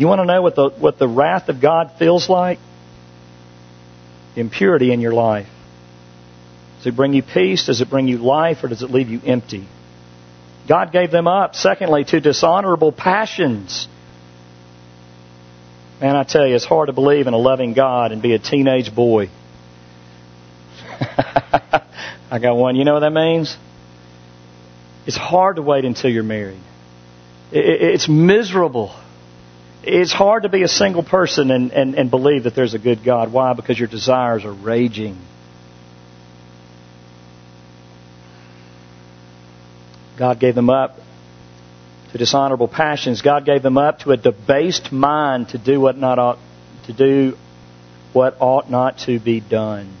You 0.00 0.06
want 0.06 0.20
to 0.20 0.24
know 0.24 0.40
what 0.40 0.54
the, 0.54 0.70
what 0.70 0.98
the 0.98 1.06
wrath 1.06 1.50
of 1.50 1.60
God 1.60 1.92
feels 1.98 2.30
like? 2.30 2.58
Impurity 4.34 4.94
in 4.94 5.02
your 5.02 5.12
life. 5.12 5.46
Does 6.78 6.86
it 6.86 6.96
bring 6.96 7.12
you 7.12 7.22
peace? 7.22 7.66
Does 7.66 7.82
it 7.82 7.90
bring 7.90 8.08
you 8.08 8.16
life? 8.16 8.64
Or 8.64 8.68
does 8.68 8.82
it 8.82 8.90
leave 8.90 9.10
you 9.10 9.20
empty? 9.26 9.68
God 10.66 10.90
gave 10.90 11.10
them 11.10 11.28
up, 11.28 11.54
secondly, 11.54 12.04
to 12.04 12.18
dishonorable 12.18 12.92
passions. 12.92 13.88
Man, 16.00 16.16
I 16.16 16.22
tell 16.22 16.46
you, 16.46 16.54
it's 16.54 16.64
hard 16.64 16.86
to 16.86 16.94
believe 16.94 17.26
in 17.26 17.34
a 17.34 17.38
loving 17.38 17.74
God 17.74 18.12
and 18.12 18.22
be 18.22 18.32
a 18.32 18.38
teenage 18.38 18.94
boy. 18.94 19.28
I 22.30 22.38
got 22.40 22.56
one. 22.56 22.74
You 22.74 22.86
know 22.86 22.94
what 22.94 23.00
that 23.00 23.12
means? 23.12 23.54
It's 25.04 25.18
hard 25.18 25.56
to 25.56 25.62
wait 25.62 25.84
until 25.84 26.10
you're 26.10 26.22
married. 26.22 26.62
It's 27.52 28.08
miserable. 28.08 28.94
It's 29.82 30.12
hard 30.12 30.42
to 30.42 30.50
be 30.50 30.62
a 30.62 30.68
single 30.68 31.02
person 31.02 31.50
and, 31.50 31.72
and, 31.72 31.94
and 31.94 32.10
believe 32.10 32.44
that 32.44 32.54
there's 32.54 32.74
a 32.74 32.78
good 32.78 33.02
God. 33.02 33.32
Why? 33.32 33.54
Because 33.54 33.78
your 33.78 33.88
desires 33.88 34.44
are 34.44 34.52
raging. 34.52 35.18
God 40.18 40.38
gave 40.38 40.54
them 40.54 40.68
up 40.68 40.98
to 42.12 42.18
dishonorable 42.18 42.68
passions. 42.68 43.22
God 43.22 43.46
gave 43.46 43.62
them 43.62 43.78
up 43.78 44.00
to 44.00 44.12
a 44.12 44.18
debased 44.18 44.92
mind 44.92 45.50
to 45.50 45.58
do 45.58 45.80
what 45.80 45.96
not 45.96 46.18
ought 46.18 46.38
to 46.84 46.92
do 46.92 47.38
what 48.12 48.36
ought 48.40 48.68
not 48.70 48.98
to 48.98 49.18
be 49.18 49.40
done. 49.40 49.94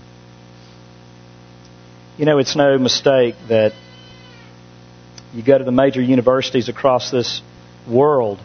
You 2.18 2.26
know, 2.26 2.38
it's 2.38 2.56
no 2.56 2.76
mistake 2.76 3.36
that 3.48 3.72
you 5.32 5.42
go 5.42 5.56
to 5.56 5.64
the 5.64 5.72
major 5.72 6.02
universities 6.02 6.68
across 6.68 7.10
this 7.10 7.40
world 7.88 8.40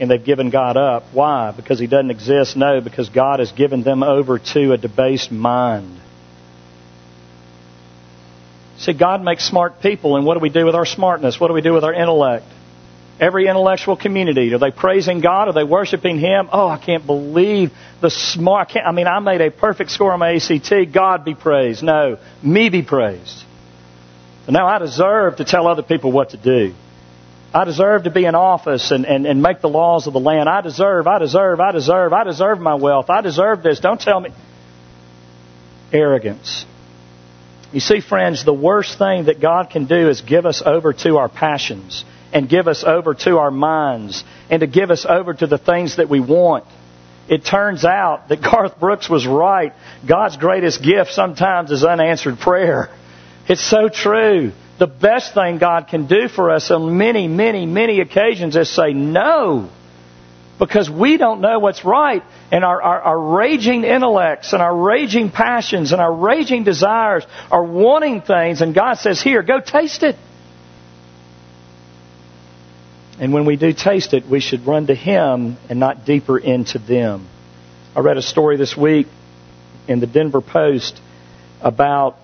and 0.00 0.10
they've 0.10 0.24
given 0.24 0.50
God 0.50 0.76
up. 0.76 1.04
Why? 1.12 1.52
Because 1.52 1.78
He 1.78 1.86
doesn't 1.86 2.10
exist? 2.10 2.56
No, 2.56 2.80
because 2.80 3.08
God 3.08 3.40
has 3.40 3.52
given 3.52 3.82
them 3.82 4.02
over 4.02 4.38
to 4.38 4.72
a 4.72 4.76
debased 4.76 5.30
mind. 5.30 6.00
See, 8.78 8.92
God 8.92 9.22
makes 9.22 9.44
smart 9.44 9.80
people, 9.80 10.16
and 10.16 10.24
what 10.24 10.34
do 10.34 10.40
we 10.40 10.50
do 10.50 10.64
with 10.64 10.76
our 10.76 10.86
smartness? 10.86 11.40
What 11.40 11.48
do 11.48 11.54
we 11.54 11.62
do 11.62 11.72
with 11.72 11.84
our 11.84 11.92
intellect? 11.92 12.46
Every 13.20 13.48
intellectual 13.48 13.96
community, 13.96 14.54
are 14.54 14.58
they 14.58 14.70
praising 14.70 15.20
God? 15.20 15.48
Are 15.48 15.52
they 15.52 15.64
worshiping 15.64 16.20
Him? 16.20 16.48
Oh, 16.52 16.68
I 16.68 16.78
can't 16.78 17.04
believe 17.04 17.72
the 18.00 18.10
smart. 18.10 18.76
I, 18.76 18.80
I 18.80 18.92
mean, 18.92 19.08
I 19.08 19.18
made 19.18 19.40
a 19.40 19.50
perfect 19.50 19.90
score 19.90 20.12
on 20.12 20.20
my 20.20 20.34
ACT. 20.34 20.92
God 20.92 21.24
be 21.24 21.34
praised. 21.34 21.82
No, 21.82 22.18
me 22.42 22.68
be 22.68 22.82
praised. 22.82 23.44
And 24.46 24.54
now 24.54 24.68
I 24.68 24.78
deserve 24.78 25.36
to 25.36 25.44
tell 25.44 25.66
other 25.66 25.82
people 25.82 26.12
what 26.12 26.30
to 26.30 26.36
do. 26.36 26.74
I 27.52 27.64
deserve 27.64 28.04
to 28.04 28.10
be 28.10 28.26
in 28.26 28.34
office 28.34 28.90
and, 28.90 29.06
and, 29.06 29.26
and 29.26 29.42
make 29.42 29.60
the 29.60 29.68
laws 29.68 30.06
of 30.06 30.12
the 30.12 30.20
land. 30.20 30.48
I 30.48 30.60
deserve, 30.60 31.06
I 31.06 31.18
deserve, 31.18 31.60
I 31.60 31.72
deserve, 31.72 32.12
I 32.12 32.24
deserve 32.24 32.60
my 32.60 32.74
wealth. 32.74 33.08
I 33.08 33.22
deserve 33.22 33.62
this. 33.62 33.80
Don't 33.80 34.00
tell 34.00 34.20
me. 34.20 34.30
Arrogance. 35.92 36.66
You 37.72 37.80
see, 37.80 38.00
friends, 38.00 38.44
the 38.44 38.52
worst 38.52 38.98
thing 38.98 39.26
that 39.26 39.40
God 39.40 39.70
can 39.70 39.86
do 39.86 40.08
is 40.08 40.20
give 40.20 40.44
us 40.44 40.62
over 40.64 40.92
to 40.92 41.16
our 41.16 41.28
passions 41.28 42.04
and 42.32 42.48
give 42.48 42.68
us 42.68 42.84
over 42.84 43.14
to 43.14 43.38
our 43.38 43.50
minds 43.50 44.24
and 44.50 44.60
to 44.60 44.66
give 44.66 44.90
us 44.90 45.06
over 45.08 45.32
to 45.32 45.46
the 45.46 45.58
things 45.58 45.96
that 45.96 46.10
we 46.10 46.20
want. 46.20 46.64
It 47.28 47.44
turns 47.44 47.84
out 47.84 48.28
that 48.28 48.42
Garth 48.42 48.78
Brooks 48.78 49.08
was 49.08 49.26
right. 49.26 49.72
God's 50.06 50.36
greatest 50.36 50.82
gift 50.82 51.12
sometimes 51.12 51.70
is 51.70 51.82
unanswered 51.82 52.38
prayer. 52.38 52.90
It's 53.48 53.64
so 53.64 53.88
true 53.88 54.52
the 54.78 54.86
best 54.86 55.34
thing 55.34 55.58
God 55.58 55.88
can 55.88 56.06
do 56.06 56.28
for 56.28 56.50
us 56.50 56.70
on 56.70 56.96
many, 56.96 57.26
many, 57.26 57.66
many 57.66 58.00
occasions 58.00 58.56
is 58.56 58.70
say 58.70 58.92
no. 58.92 59.70
Because 60.58 60.90
we 60.90 61.16
don't 61.16 61.40
know 61.40 61.58
what's 61.60 61.84
right, 61.84 62.22
and 62.50 62.64
our, 62.64 62.82
our, 62.82 63.00
our, 63.00 63.20
raging 63.36 63.84
intellects 63.84 64.52
and 64.52 64.60
our 64.60 64.74
raging 64.76 65.30
passions 65.30 65.92
and 65.92 66.00
our 66.00 66.12
raging 66.12 66.64
desires 66.64 67.24
are 67.50 67.62
wanting 67.62 68.22
things, 68.22 68.60
and 68.60 68.74
God 68.74 68.94
says, 68.94 69.22
Here, 69.22 69.42
go 69.42 69.60
taste 69.60 70.02
it. 70.02 70.16
And 73.20 73.32
when 73.32 73.46
we 73.46 73.56
do 73.56 73.72
taste 73.72 74.14
it, 74.14 74.26
we 74.26 74.40
should 74.40 74.66
run 74.66 74.88
to 74.88 74.94
Him 74.94 75.56
and 75.68 75.78
not 75.78 76.04
deeper 76.04 76.38
into 76.38 76.80
them. 76.80 77.28
I 77.94 78.00
read 78.00 78.16
a 78.16 78.22
story 78.22 78.56
this 78.56 78.76
week 78.76 79.06
in 79.86 80.00
the 80.00 80.06
Denver 80.08 80.40
Post 80.40 81.00
about 81.60 82.16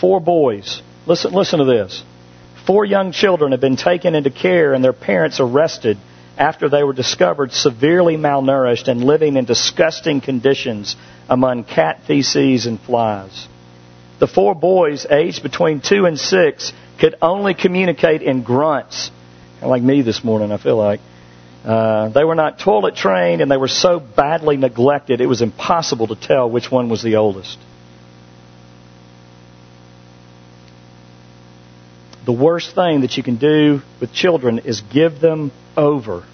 four 0.00 0.20
boys 0.20 0.80
Listen, 1.06 1.32
listen 1.32 1.58
to 1.58 1.64
this. 1.64 2.02
Four 2.66 2.84
young 2.84 3.12
children 3.12 3.52
have 3.52 3.60
been 3.60 3.76
taken 3.76 4.14
into 4.14 4.30
care 4.30 4.74
and 4.74 4.84
their 4.84 4.92
parents 4.92 5.40
arrested 5.40 5.98
after 6.36 6.68
they 6.68 6.82
were 6.82 6.92
discovered 6.92 7.52
severely 7.52 8.16
malnourished 8.16 8.88
and 8.88 9.02
living 9.02 9.36
in 9.36 9.44
disgusting 9.44 10.20
conditions 10.20 10.96
among 11.28 11.64
cat 11.64 12.00
feces 12.06 12.66
and 12.66 12.80
flies. 12.80 13.48
The 14.18 14.26
four 14.26 14.54
boys, 14.54 15.06
aged 15.08 15.42
between 15.42 15.80
two 15.80 16.04
and 16.04 16.18
six, 16.18 16.72
could 16.98 17.16
only 17.22 17.54
communicate 17.54 18.22
in 18.22 18.42
grunts. 18.42 19.10
Like 19.62 19.82
me 19.82 20.02
this 20.02 20.22
morning, 20.22 20.52
I 20.52 20.58
feel 20.58 20.76
like. 20.76 21.00
Uh, 21.64 22.08
they 22.08 22.24
were 22.24 22.34
not 22.34 22.58
toilet 22.58 22.96
trained 22.96 23.42
and 23.42 23.50
they 23.50 23.56
were 23.58 23.68
so 23.68 24.00
badly 24.00 24.56
neglected 24.56 25.20
it 25.20 25.26
was 25.26 25.42
impossible 25.42 26.06
to 26.06 26.16
tell 26.16 26.50
which 26.50 26.70
one 26.70 26.88
was 26.88 27.02
the 27.02 27.16
oldest. 27.16 27.58
The 32.24 32.32
worst 32.32 32.74
thing 32.74 33.00
that 33.00 33.16
you 33.16 33.22
can 33.22 33.36
do 33.36 33.80
with 34.00 34.12
children 34.12 34.60
is 34.60 34.80
give 34.92 35.20
them 35.20 35.52
over 35.76 36.24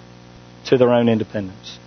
to 0.65 0.77
their 0.77 0.89
own 0.89 1.07
independence. 1.07 1.79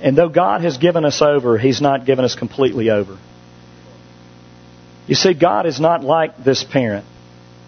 And 0.00 0.16
though 0.16 0.28
God 0.28 0.62
has 0.62 0.78
given 0.78 1.04
us 1.04 1.22
over, 1.22 1.58
He's 1.58 1.80
not 1.80 2.04
given 2.04 2.24
us 2.24 2.34
completely 2.34 2.90
over. 2.90 3.18
You 5.06 5.14
see, 5.14 5.34
God 5.34 5.66
is 5.66 5.80
not 5.80 6.02
like 6.02 6.42
this 6.42 6.64
parent. 6.64 7.06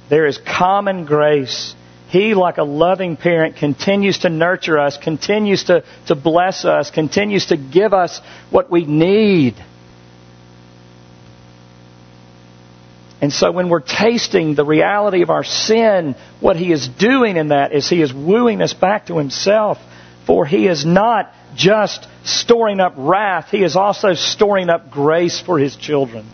There 0.09 0.27
is 0.27 0.39
common 0.39 1.05
grace 1.05 1.75
He, 2.09 2.35
like 2.35 2.59
a 2.59 2.65
loving 2.65 3.17
parent, 3.17 3.57
continues 3.57 4.21
to 4.21 4.31
nurture 4.31 4.79
us, 4.79 4.97
continues 4.97 5.65
to, 5.65 5.85
to 6.07 6.15
bless 6.15 6.65
us, 6.65 6.91
continues 6.91 7.47
to 7.47 7.57
give 7.57 7.93
us 7.93 8.21
what 8.51 8.71
we 8.71 8.85
need. 8.85 9.55
And 13.21 13.33
so 13.33 13.51
when 13.51 13.69
we're 13.69 13.81
tasting 13.81 14.55
the 14.55 14.64
reality 14.64 15.23
of 15.23 15.31
our 15.31 15.45
sin, 15.45 16.14
what 16.41 16.57
He 16.57 16.71
is 16.71 16.87
doing 16.87 17.37
in 17.37 17.49
that 17.49 17.73
is 17.73 17.89
He 17.89 18.01
is 18.01 18.12
wooing 18.12 18.62
us 18.62 18.75
back 18.75 19.07
to 19.07 19.19
Himself. 19.19 19.79
For 20.27 20.47
He 20.47 20.66
is 20.66 20.85
not 20.85 21.33
just 21.57 22.07
storing 22.25 22.81
up 22.81 22.95
wrath, 22.97 23.49
He 23.51 23.64
is 23.64 23.75
also 23.75 24.14
storing 24.14 24.69
up 24.69 24.91
grace 24.91 25.41
for 25.41 25.59
His 25.59 25.75
children. 25.75 26.27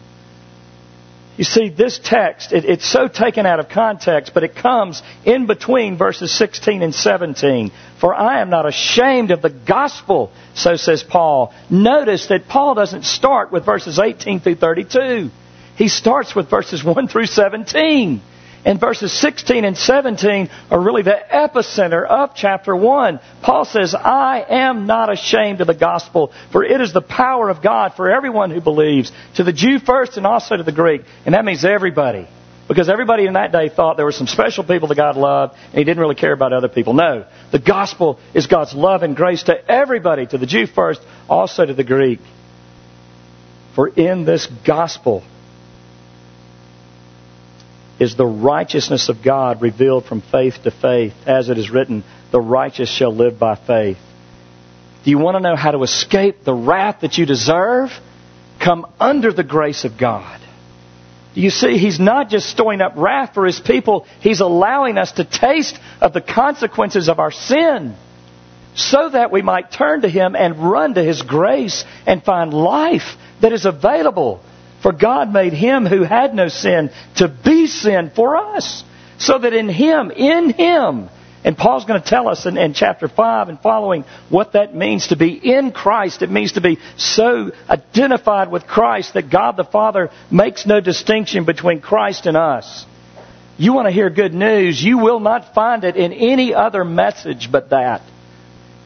You 1.37 1.45
see, 1.45 1.69
this 1.69 1.99
text, 1.99 2.53
it, 2.53 2.65
it's 2.65 2.89
so 2.89 3.09
taken 3.09 3.45
out 3.45 3.59
of 3.59 3.69
context, 3.69 4.33
but 4.35 4.45
it 4.45 4.55
comes 4.55 5.03
in 5.25 5.47
between 5.47 5.97
verses 5.97 6.31
16 6.37 6.81
and 6.81 6.95
17. 6.95 7.73
For 7.99 8.15
I 8.15 8.41
am 8.41 8.51
not 8.51 8.69
ashamed 8.69 9.33
of 9.33 9.43
the 9.43 9.51
gospel, 9.51 10.31
so 10.55 10.77
says 10.77 11.03
Paul. 11.03 11.53
Notice 11.69 12.29
that 12.29 12.47
Paul 12.47 12.75
doesn't 12.75 13.05
start 13.05 13.51
with 13.51 13.65
verses 13.65 13.99
18 13.99 14.41
through 14.41 14.57
32. 14.57 15.31
He 15.77 15.89
starts 15.89 16.35
with 16.35 16.49
verses 16.49 16.85
1 16.85 17.09
through 17.09 17.27
17. 17.27 18.21
And 18.67 18.81
verses 18.81 19.13
16 19.13 19.65
and 19.65 19.77
17 19.77 20.49
are 20.71 20.81
really 20.81 21.03
the 21.03 21.21
epicenter 21.31 22.07
of 22.07 22.35
chapter 22.35 22.75
1. 22.75 23.21
Paul 23.43 23.67
says, 23.67 23.95
I 23.95 24.43
am 24.49 24.87
not 24.87 25.13
ashamed 25.13 25.61
of 25.61 25.67
the 25.67 25.75
gospel, 25.75 26.33
for 26.51 26.65
it 26.65 26.81
is 26.81 26.93
the 26.95 27.03
power 27.03 27.51
of 27.51 27.63
God 27.63 27.93
for 27.95 28.11
everyone 28.11 28.51
who 28.51 28.63
believes, 28.63 29.13
to 29.35 29.45
the 29.45 29.53
Jew 29.53 29.79
first 29.79 30.17
and 30.17 30.27
also 30.27 30.57
to 30.57 30.63
the 30.63 30.73
Greek. 30.73 31.03
And 31.27 31.35
that 31.35 31.45
means 31.45 31.63
everybody. 31.63 32.27
Because 32.67 32.89
everybody 32.89 33.27
in 33.27 33.35
that 33.35 33.53
day 33.53 33.69
thought 33.69 33.99
there 33.99 34.07
were 34.07 34.13
some 34.13 34.27
special 34.27 34.65
people 34.65 34.89
that 34.89 34.95
God 34.95 35.17
loved, 35.17 35.55
and 35.67 35.75
He 35.75 35.85
didn't 35.85 36.01
really 36.01 36.15
care 36.15 36.33
about 36.33 36.55
other 36.55 36.69
people. 36.69 36.95
No. 36.95 37.27
The 37.53 37.59
gospel 37.59 38.19
is 38.33 38.47
God's 38.47 38.73
love 38.73 39.03
and 39.03 39.15
grace 39.15 39.43
to 39.43 39.71
everybody, 39.71 40.27
to 40.27 40.39
the 40.39 40.47
Jew 40.47 40.67
first, 40.67 41.03
also 41.29 41.67
to 41.67 41.75
the 41.75 41.85
Greek. 41.85 42.21
For 43.75 43.89
in 43.89 44.25
this 44.25 44.49
gospel, 44.65 45.23
is 47.99 48.17
the 48.17 48.27
righteousness 48.27 49.09
of 49.09 49.23
God 49.23 49.63
revealed 49.63 50.05
from 50.05 50.21
faith 50.21 50.63
to 50.65 50.71
faith, 50.71 51.15
as 51.27 51.49
it 51.49 51.59
is 51.59 51.71
written, 51.71 52.05
the 52.33 52.41
righteous 52.41 52.89
shall 52.89 53.15
live 53.15 53.39
by 53.39 53.55
faith. 53.55 53.99
Do 55.05 55.11
you 55.11 55.19
want 55.19 55.37
to 55.37 55.41
know 55.41 55.57
how 55.57 55.71
to 55.71 55.83
escape 55.83 56.45
the 56.45 56.55
wrath 56.55 57.01
that 57.03 57.19
you 57.19 57.27
deserve? 57.27 57.91
Come 58.59 58.87
under 58.99 59.33
the 59.33 59.45
grace 59.45 59.85
of 59.85 59.99
God. 59.99 60.41
You 61.35 61.51
see, 61.51 61.79
He's 61.79 62.01
not 62.01 62.31
just 62.31 62.49
storing 62.49 62.81
up 62.81 62.95
wrath 62.97 63.35
for 63.35 63.45
His 63.45 63.61
people, 63.61 64.07
He's 64.21 64.41
allowing 64.41 64.99
us 64.99 65.13
to 65.13 65.25
taste 65.25 65.79
of 66.01 66.13
the 66.13 66.21
consequences 66.21 67.09
of 67.09 67.19
our 67.19 67.33
sin 67.33 67.95
so 68.75 69.09
that 69.11 69.31
we 69.31 69.43
might 69.43 69.71
turn 69.71 70.03
to 70.03 70.09
Him 70.09 70.35
and 70.35 70.71
run 70.71 70.95
to 70.95 71.03
His 71.03 71.23
grace 71.23 71.85
and 72.07 72.25
find 72.25 72.53
life 72.53 73.17
that 73.41 73.53
is 73.53 73.67
available 73.67 74.41
for 74.85 74.93
God 74.93 75.33
made 75.33 75.55
him 75.55 75.87
who 75.87 76.03
had 76.03 76.35
no 76.35 76.49
sin 76.49 76.91
to 77.17 77.27
be 77.27 77.67
sin 77.67 78.13
for 78.15 78.37
us. 78.37 78.85
So 79.17 79.39
that 79.39 79.55
in 79.55 79.71
him, 79.71 80.11
in 80.11 80.51
him, 80.51 81.09
and 81.43 81.57
Paul's 81.57 81.87
going 81.87 82.03
to 82.03 82.07
tell 82.07 82.29
us 82.29 82.45
in, 82.45 82.59
in, 82.59 82.75
chapter 82.75 83.09
5 83.09 83.49
and 83.49 83.59
following 83.59 84.05
what 84.29 84.53
that 84.53 84.75
means 84.75 85.07
to 85.07 85.17
be 85.17 85.33
in 85.33 85.73
Christ. 85.73 86.21
It 86.21 86.31
means 86.31 86.53
to 86.53 86.61
be 86.61 86.81
so 86.99 87.53
identified 87.67 88.51
with 88.51 88.67
Christ 88.67 89.15
that 89.15 89.31
God 89.31 89.57
the 89.57 89.65
Father 89.65 90.11
makes 90.31 90.67
no 90.67 90.81
distinction 90.81 91.47
between 91.47 91.81
Christ 91.81 92.27
and 92.27 92.37
us. 92.37 92.85
You 93.57 93.73
want 93.73 93.87
to 93.87 93.93
hear 93.93 94.11
good 94.11 94.35
news, 94.35 94.83
you 94.83 94.99
will 94.99 95.21
not 95.21 95.55
find 95.55 95.85
it 95.85 95.97
in 95.97 96.13
any 96.13 96.53
other 96.53 96.85
message 96.85 97.51
but 97.51 97.71
that. 97.71 98.03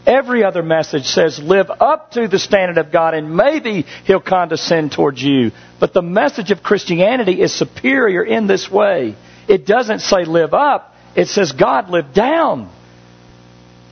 Every 0.06 0.44
other 0.44 0.62
message 0.62 1.04
says 1.06 1.38
live 1.38 1.70
up 1.70 2.12
to 2.12 2.28
the 2.28 2.38
standard 2.38 2.78
of 2.78 2.90
God 2.90 3.14
and 3.14 3.36
maybe 3.36 3.82
He'll 4.04 4.20
condescend 4.20 4.92
towards 4.92 5.22
you. 5.22 5.52
But 5.80 5.92
the 5.92 6.02
message 6.02 6.50
of 6.50 6.62
Christianity 6.62 7.40
is 7.40 7.52
superior 7.52 8.22
in 8.22 8.46
this 8.46 8.70
way. 8.70 9.16
It 9.48 9.66
doesn't 9.66 10.00
say 10.00 10.24
live 10.24 10.54
up, 10.54 10.94
it 11.14 11.28
says 11.28 11.52
God 11.52 11.90
lived 11.90 12.14
down. 12.14 12.70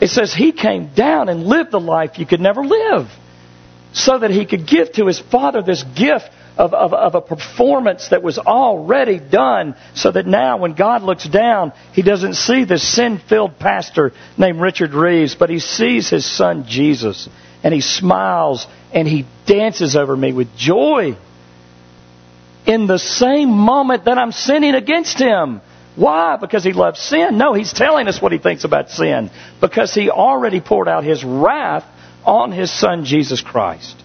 It 0.00 0.08
says 0.08 0.34
He 0.34 0.52
came 0.52 0.94
down 0.94 1.28
and 1.28 1.44
lived 1.44 1.70
the 1.70 1.80
life 1.80 2.18
you 2.18 2.26
could 2.26 2.40
never 2.40 2.64
live 2.64 3.08
so 3.92 4.18
that 4.18 4.30
He 4.30 4.46
could 4.46 4.66
give 4.66 4.92
to 4.92 5.06
His 5.06 5.18
Father 5.18 5.62
this 5.62 5.82
gift 5.82 6.30
of, 6.56 6.72
of, 6.72 6.94
of 6.94 7.14
a 7.14 7.20
performance 7.20 8.08
that 8.08 8.22
was 8.22 8.38
already 8.38 9.18
done 9.18 9.74
so 9.94 10.10
that 10.10 10.26
now 10.26 10.56
when 10.58 10.74
God 10.74 11.02
looks 11.02 11.28
down, 11.28 11.72
he 11.92 12.02
doesn't 12.02 12.34
see 12.34 12.64
this 12.64 12.82
sin 12.82 13.18
filled 13.18 13.58
pastor 13.58 14.12
named 14.38 14.60
Richard 14.60 14.94
Reeves, 14.94 15.34
but 15.34 15.50
he 15.50 15.58
sees 15.58 16.08
his 16.08 16.24
son 16.24 16.64
Jesus 16.66 17.28
and 17.62 17.74
he 17.74 17.80
smiles 17.80 18.66
and 18.92 19.06
he 19.06 19.26
dances 19.46 19.96
over 19.96 20.16
me 20.16 20.32
with 20.32 20.56
joy 20.56 21.16
in 22.66 22.86
the 22.86 22.98
same 22.98 23.50
moment 23.50 24.04
that 24.06 24.18
I'm 24.18 24.32
sinning 24.32 24.74
against 24.74 25.18
him. 25.18 25.60
Why? 25.94 26.36
Because 26.36 26.62
he 26.64 26.72
loves 26.72 27.00
sin? 27.00 27.38
No, 27.38 27.54
he's 27.54 27.72
telling 27.72 28.08
us 28.08 28.20
what 28.20 28.32
he 28.32 28.38
thinks 28.38 28.64
about 28.64 28.90
sin. 28.90 29.30
Because 29.60 29.94
he 29.94 30.10
already 30.10 30.60
poured 30.60 30.88
out 30.88 31.04
his 31.04 31.24
wrath 31.24 31.84
on 32.24 32.52
his 32.52 32.70
son 32.70 33.04
Jesus 33.04 33.40
Christ. 33.40 33.96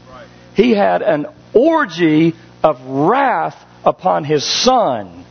He 0.53 0.71
had 0.71 1.01
an 1.01 1.27
orgy 1.53 2.33
of 2.63 2.81
wrath 2.85 3.57
upon 3.83 4.23
his 4.23 4.43
son 4.45 5.25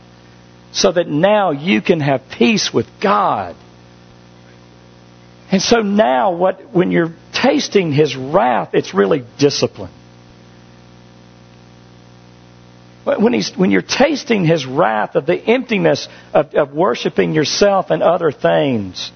so 0.71 0.91
that 0.91 1.07
now 1.07 1.51
you 1.51 1.81
can 1.81 1.99
have 1.99 2.21
peace 2.29 2.73
with 2.73 2.87
God. 3.01 3.55
And 5.51 5.61
so 5.61 5.81
now 5.81 6.31
what 6.31 6.73
when 6.73 6.91
you're 6.91 7.13
tasting 7.33 7.91
his 7.91 8.15
wrath, 8.15 8.73
it's 8.73 8.93
really 8.93 9.23
discipline. 9.37 9.91
When, 13.03 13.33
he's, 13.33 13.51
when 13.57 13.71
you're 13.71 13.81
tasting 13.81 14.45
his 14.45 14.65
wrath 14.65 15.15
of 15.15 15.25
the 15.25 15.35
emptiness 15.35 16.07
of, 16.33 16.53
of 16.53 16.71
worshiping 16.71 17.33
yourself 17.33 17.89
and 17.89 18.03
other 18.03 18.31
things, 18.31 19.11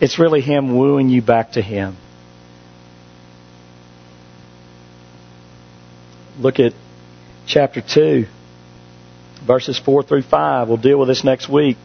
it's 0.00 0.18
really 0.18 0.40
him 0.40 0.76
wooing 0.76 1.08
you 1.08 1.20
back 1.20 1.52
to 1.52 1.62
him. 1.62 1.96
Look 6.38 6.58
at 6.58 6.72
chapter 7.46 7.80
2, 7.80 8.26
verses 9.46 9.78
4 9.78 10.02
through 10.02 10.22
5. 10.22 10.68
We'll 10.68 10.76
deal 10.76 10.98
with 10.98 11.08
this 11.08 11.22
next 11.22 11.48
week. 11.48 11.76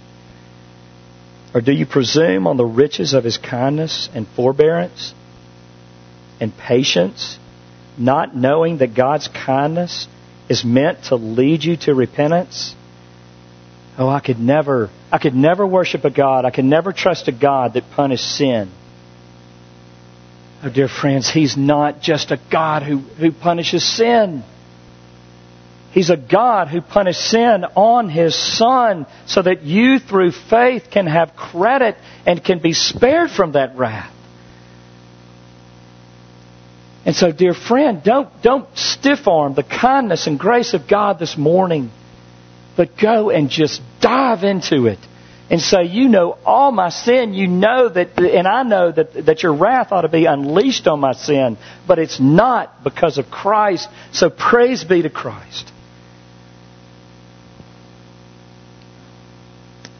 Or 1.54 1.62
do 1.62 1.72
you 1.72 1.86
presume 1.86 2.47
on 2.47 2.58
the 2.58 2.66
riches 2.66 3.14
of 3.14 3.24
his 3.24 3.38
kindness 3.38 4.10
and 4.14 4.28
forbearance 4.28 5.14
and 6.39 6.56
patience, 6.56 7.38
not 7.97 8.36
knowing 8.36 8.78
that 8.80 8.93
God's 8.93 9.28
kindness 9.28 10.08
is 10.47 10.64
meant 10.64 11.06
to 11.06 11.16
lead 11.16 11.64
you 11.64 11.78
to 11.78 11.93
repentance? 11.93 12.76
Oh, 13.97 14.08
I 14.08 14.20
could 14.20 14.39
never, 14.39 14.89
I 15.12 15.18
could 15.18 15.36
never 15.36 15.66
worship 15.66 16.06
a 16.06 16.10
God, 16.10 16.45
I 16.45 16.52
could 16.52 16.66
never 16.66 16.93
trust 16.93 17.28
a 17.28 17.32
God 17.32 17.74
that 17.74 17.91
punished 17.91 18.26
sin. 18.26 18.72
Oh, 20.62 20.70
dear 20.70 20.89
friends, 20.89 21.30
He's 21.30 21.55
not 21.55 22.01
just 22.01 22.32
a 22.32 22.39
God 22.51 22.84
who, 22.84 22.97
who 22.97 23.32
punishes 23.32 23.84
sin. 23.84 24.43
He's 25.91 26.10
a 26.10 26.18
God 26.18 26.68
who 26.68 26.82
punished 26.82 27.22
sin 27.22 27.64
on 27.76 28.10
His 28.10 28.36
Son 28.36 29.07
so 29.26 29.41
that 29.41 29.64
you 29.64 29.99
through 29.99 30.32
faith 30.32 30.89
can 30.91 31.07
have 31.07 31.36
credit 31.36 31.95
and 32.26 32.43
can 32.43 32.60
be 32.60 32.74
spared 32.74 33.32
from 33.32 33.53
that 33.53 33.78
wrath. 33.78 34.14
And 37.05 37.16
so, 37.16 37.32
dear 37.32 37.53
friend, 37.53 38.03
don't, 38.03 38.30
don't 38.43 38.68
stiff 38.78 39.28
arm 39.28 39.55
the 39.55 39.64
kindness 39.64 40.28
and 40.28 40.38
grace 40.38 40.74
of 40.74 40.88
God 40.88 41.18
this 41.18 41.38
morning, 41.38 41.89
but 42.76 42.97
go 42.97 43.30
and 43.30 43.49
just 43.49 43.82
dive 44.01 44.43
into 44.43 44.88
it 44.88 44.99
and 45.50 45.60
say, 45.60 45.86
You 45.86 46.08
know 46.08 46.38
all 46.45 46.72
my 46.72 46.89
sin. 46.89 47.34
You 47.34 47.47
know 47.47 47.89
that, 47.89 48.18
and 48.18 48.47
I 48.47 48.64
know 48.64 48.91
that, 48.91 49.26
that 49.26 49.43
your 49.43 49.54
wrath 49.54 49.91
ought 49.91 50.02
to 50.02 50.10
be 50.10 50.26
unleashed 50.26 50.88
on 50.88 51.00
my 51.00 51.14
sin, 51.14 51.58
but 51.88 52.00
it's 52.00 52.20
not 52.20 52.84
because 52.84 53.18
of 53.18 53.32
Christ. 53.32 53.89
So 54.12 54.30
praise 54.30 54.84
be 54.84 55.02
to 55.02 55.10
Christ. 55.10 55.72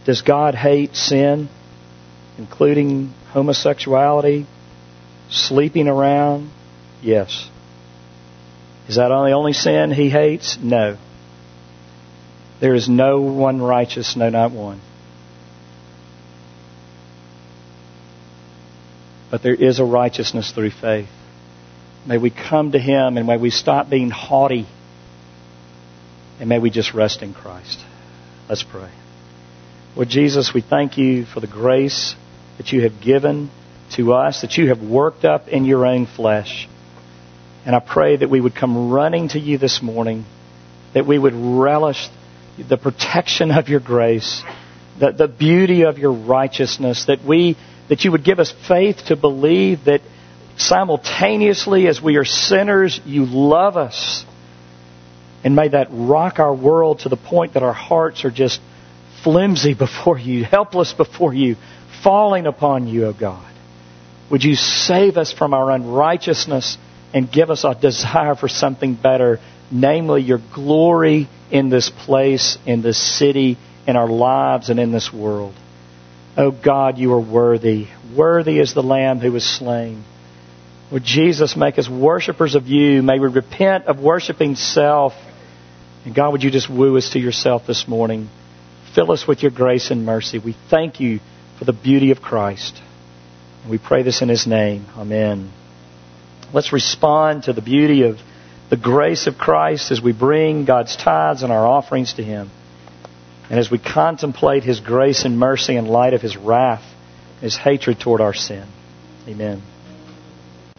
Does 0.06 0.22
God 0.22 0.56
hate 0.56 0.96
sin, 0.96 1.50
including 2.38 3.14
homosexuality, 3.32 4.46
sleeping 5.30 5.88
around? 5.88 6.50
Yes. 7.02 7.48
Is 8.88 8.96
that 8.96 9.10
the 9.10 9.32
only 9.32 9.54
sin 9.54 9.92
He 9.92 10.10
hates? 10.10 10.58
No. 10.62 10.98
There 12.60 12.76
is 12.76 12.90
no 12.90 13.22
one 13.22 13.62
righteous, 13.62 14.16
no, 14.16 14.30
not 14.30 14.52
one. 14.52 14.82
But 19.32 19.44
there 19.44 19.56
is 19.56 19.80
a 19.80 19.86
righteousness 19.86 20.52
through 20.52 20.72
faith. 20.72 21.10
May 22.06 22.18
we 22.18 22.30
come 22.30 22.72
to 22.72 22.80
Him 22.80 23.18
and 23.18 23.28
may 23.28 23.38
we 23.38 23.50
stop 23.50 23.90
being 23.90 24.10
haughty. 24.10 24.66
And 26.40 26.50
may 26.50 26.60
we 26.60 26.70
just 26.70 26.94
rest 26.94 27.22
in 27.22 27.34
Christ. 27.34 27.80
Let's 28.48 28.64
pray. 28.64 28.90
Lord 29.96 30.10
Jesus, 30.10 30.54
we 30.54 30.62
thank 30.62 30.98
you 30.98 31.26
for 31.26 31.40
the 31.40 31.48
grace 31.48 32.16
that 32.58 32.72
you 32.72 32.82
have 32.82 33.02
given 33.02 33.50
to 33.96 34.14
us, 34.14 34.42
that 34.42 34.58
you 34.58 34.70
have 34.70 34.82
worked 34.82 35.26
up 35.26 35.48
in 35.48 35.66
your 35.66 35.86
own 35.86 36.06
flesh. 36.06 36.68
And 37.66 37.76
I 37.76 37.80
pray 37.80 38.16
that 38.16 38.30
we 38.30 38.40
would 38.40 38.56
come 38.56 38.90
running 38.92 39.30
to 39.30 39.40
you 39.40 39.58
this 39.58 39.82
morning, 39.82 40.26
that 40.94 41.06
we 41.06 41.20
would 41.20 41.34
relish 41.34 42.08
the 42.58 42.78
protection 42.78 43.52
of 43.52 43.70
your 43.70 43.80
grace, 43.80 44.44
the, 45.00 45.12
the 45.12 45.28
beauty 45.28 45.84
of 45.84 45.98
your 45.98 46.14
righteousness, 46.14 47.06
that 47.06 47.24
we 47.24 47.58
that 47.90 48.06
you 48.06 48.12
would 48.12 48.24
give 48.24 48.40
us 48.40 48.54
faith 48.68 49.06
to 49.08 49.16
believe 49.16 49.86
that 49.86 50.02
simultaneously 50.58 51.88
as 51.88 52.02
we 52.02 52.18
are 52.18 52.26
sinners, 52.26 53.02
you 53.06 53.26
love 53.26 53.78
us. 53.78 54.24
And 55.44 55.56
may 55.56 55.70
that 55.70 55.88
rock 55.92 56.40
our 56.40 56.54
world 56.54 57.00
to 57.00 57.10
the 57.10 57.18
point 57.18 57.54
that 57.54 57.64
our 57.64 57.74
hearts 57.74 58.26
are 58.26 58.32
just 58.32 58.62
flimsy 59.24 59.74
before 59.78 60.18
you, 60.18 60.44
helpless 60.44 60.94
before 60.94 61.34
you, 61.34 61.56
falling 62.04 62.46
upon 62.46 62.88
you, 62.88 63.06
O 63.06 63.10
oh 63.10 63.14
God. 63.14 63.46
Would 64.30 64.44
you 64.44 64.56
save 64.56 65.18
us 65.18 65.34
from 65.34 65.54
our 65.54 65.72
unrighteousness 65.72 66.78
and 67.14 67.32
give 67.32 67.50
us 67.50 67.64
a 67.64 67.74
desire 67.74 68.36
for 68.36 68.48
something 68.48 68.94
better, 68.94 69.40
namely 69.72 70.22
your 70.22 70.40
glory 70.54 71.28
in 71.50 71.70
this 71.70 71.90
place, 71.90 72.58
in 72.66 72.84
this 72.84 72.98
city, 73.18 73.58
in 73.88 73.96
our 73.96 74.08
lives, 74.08 74.70
and 74.70 74.80
in 74.80 74.92
this 74.92 75.12
world. 75.12 75.56
Oh 76.40 76.52
God, 76.52 76.98
you 76.98 77.12
are 77.12 77.20
worthy. 77.20 77.88
Worthy 78.16 78.60
is 78.60 78.74
the 78.74 78.82
Lamb 78.82 79.20
who 79.20 79.34
was 79.34 79.44
slain. 79.44 80.06
Would 80.90 81.04
Jesus 81.04 81.58
make 81.58 81.78
us 81.78 81.90
worshipers 81.90 82.56
of 82.56 82.66
you? 82.66 83.04
May 83.04 83.20
we 83.20 83.28
repent 83.28 83.88
of 83.88 84.00
worshiping 84.00 84.56
self. 84.56 85.12
And 86.06 86.16
God, 86.16 86.32
would 86.32 86.42
you 86.42 86.50
just 86.50 86.70
woo 86.70 86.96
us 86.96 87.10
to 87.10 87.20
yourself 87.20 87.64
this 87.68 87.90
morning? 87.90 88.30
Fill 88.96 89.12
us 89.12 89.28
with 89.28 89.42
your 89.42 89.52
grace 89.52 89.92
and 89.92 90.06
mercy. 90.06 90.40
We 90.40 90.56
thank 90.70 91.02
you 91.02 91.20
for 91.58 91.66
the 91.66 91.74
beauty 91.74 92.12
of 92.12 92.22
Christ. 92.22 92.82
And 93.64 93.70
we 93.70 93.78
pray 93.78 94.04
this 94.04 94.22
in 94.22 94.30
his 94.30 94.48
name. 94.48 94.86
Amen. 94.96 95.52
Let's 96.54 96.72
respond 96.72 97.44
to 97.44 97.54
the 97.54 97.62
beauty 97.62 98.04
of 98.04 98.18
the 98.70 98.78
grace 98.78 99.28
of 99.28 99.38
Christ 99.38 99.92
as 99.92 100.02
we 100.02 100.14
bring 100.14 100.64
God's 100.64 100.96
tithes 100.96 101.44
and 101.44 101.52
our 101.52 101.68
offerings 101.68 102.14
to 102.14 102.24
him. 102.24 102.50
And 103.50 103.60
as 103.60 103.72
we 103.72 103.80
contemplate 103.80 104.64
His 104.64 104.80
grace 104.80 105.26
and 105.26 105.38
mercy 105.40 105.76
in 105.76 105.86
light 105.86 106.14
of 106.14 106.22
His 106.22 106.38
wrath, 106.38 106.84
His 107.42 107.58
hatred 107.58 108.00
toward 108.00 108.22
our 108.22 108.34
sin. 108.34 108.68
Amen. 109.28 109.62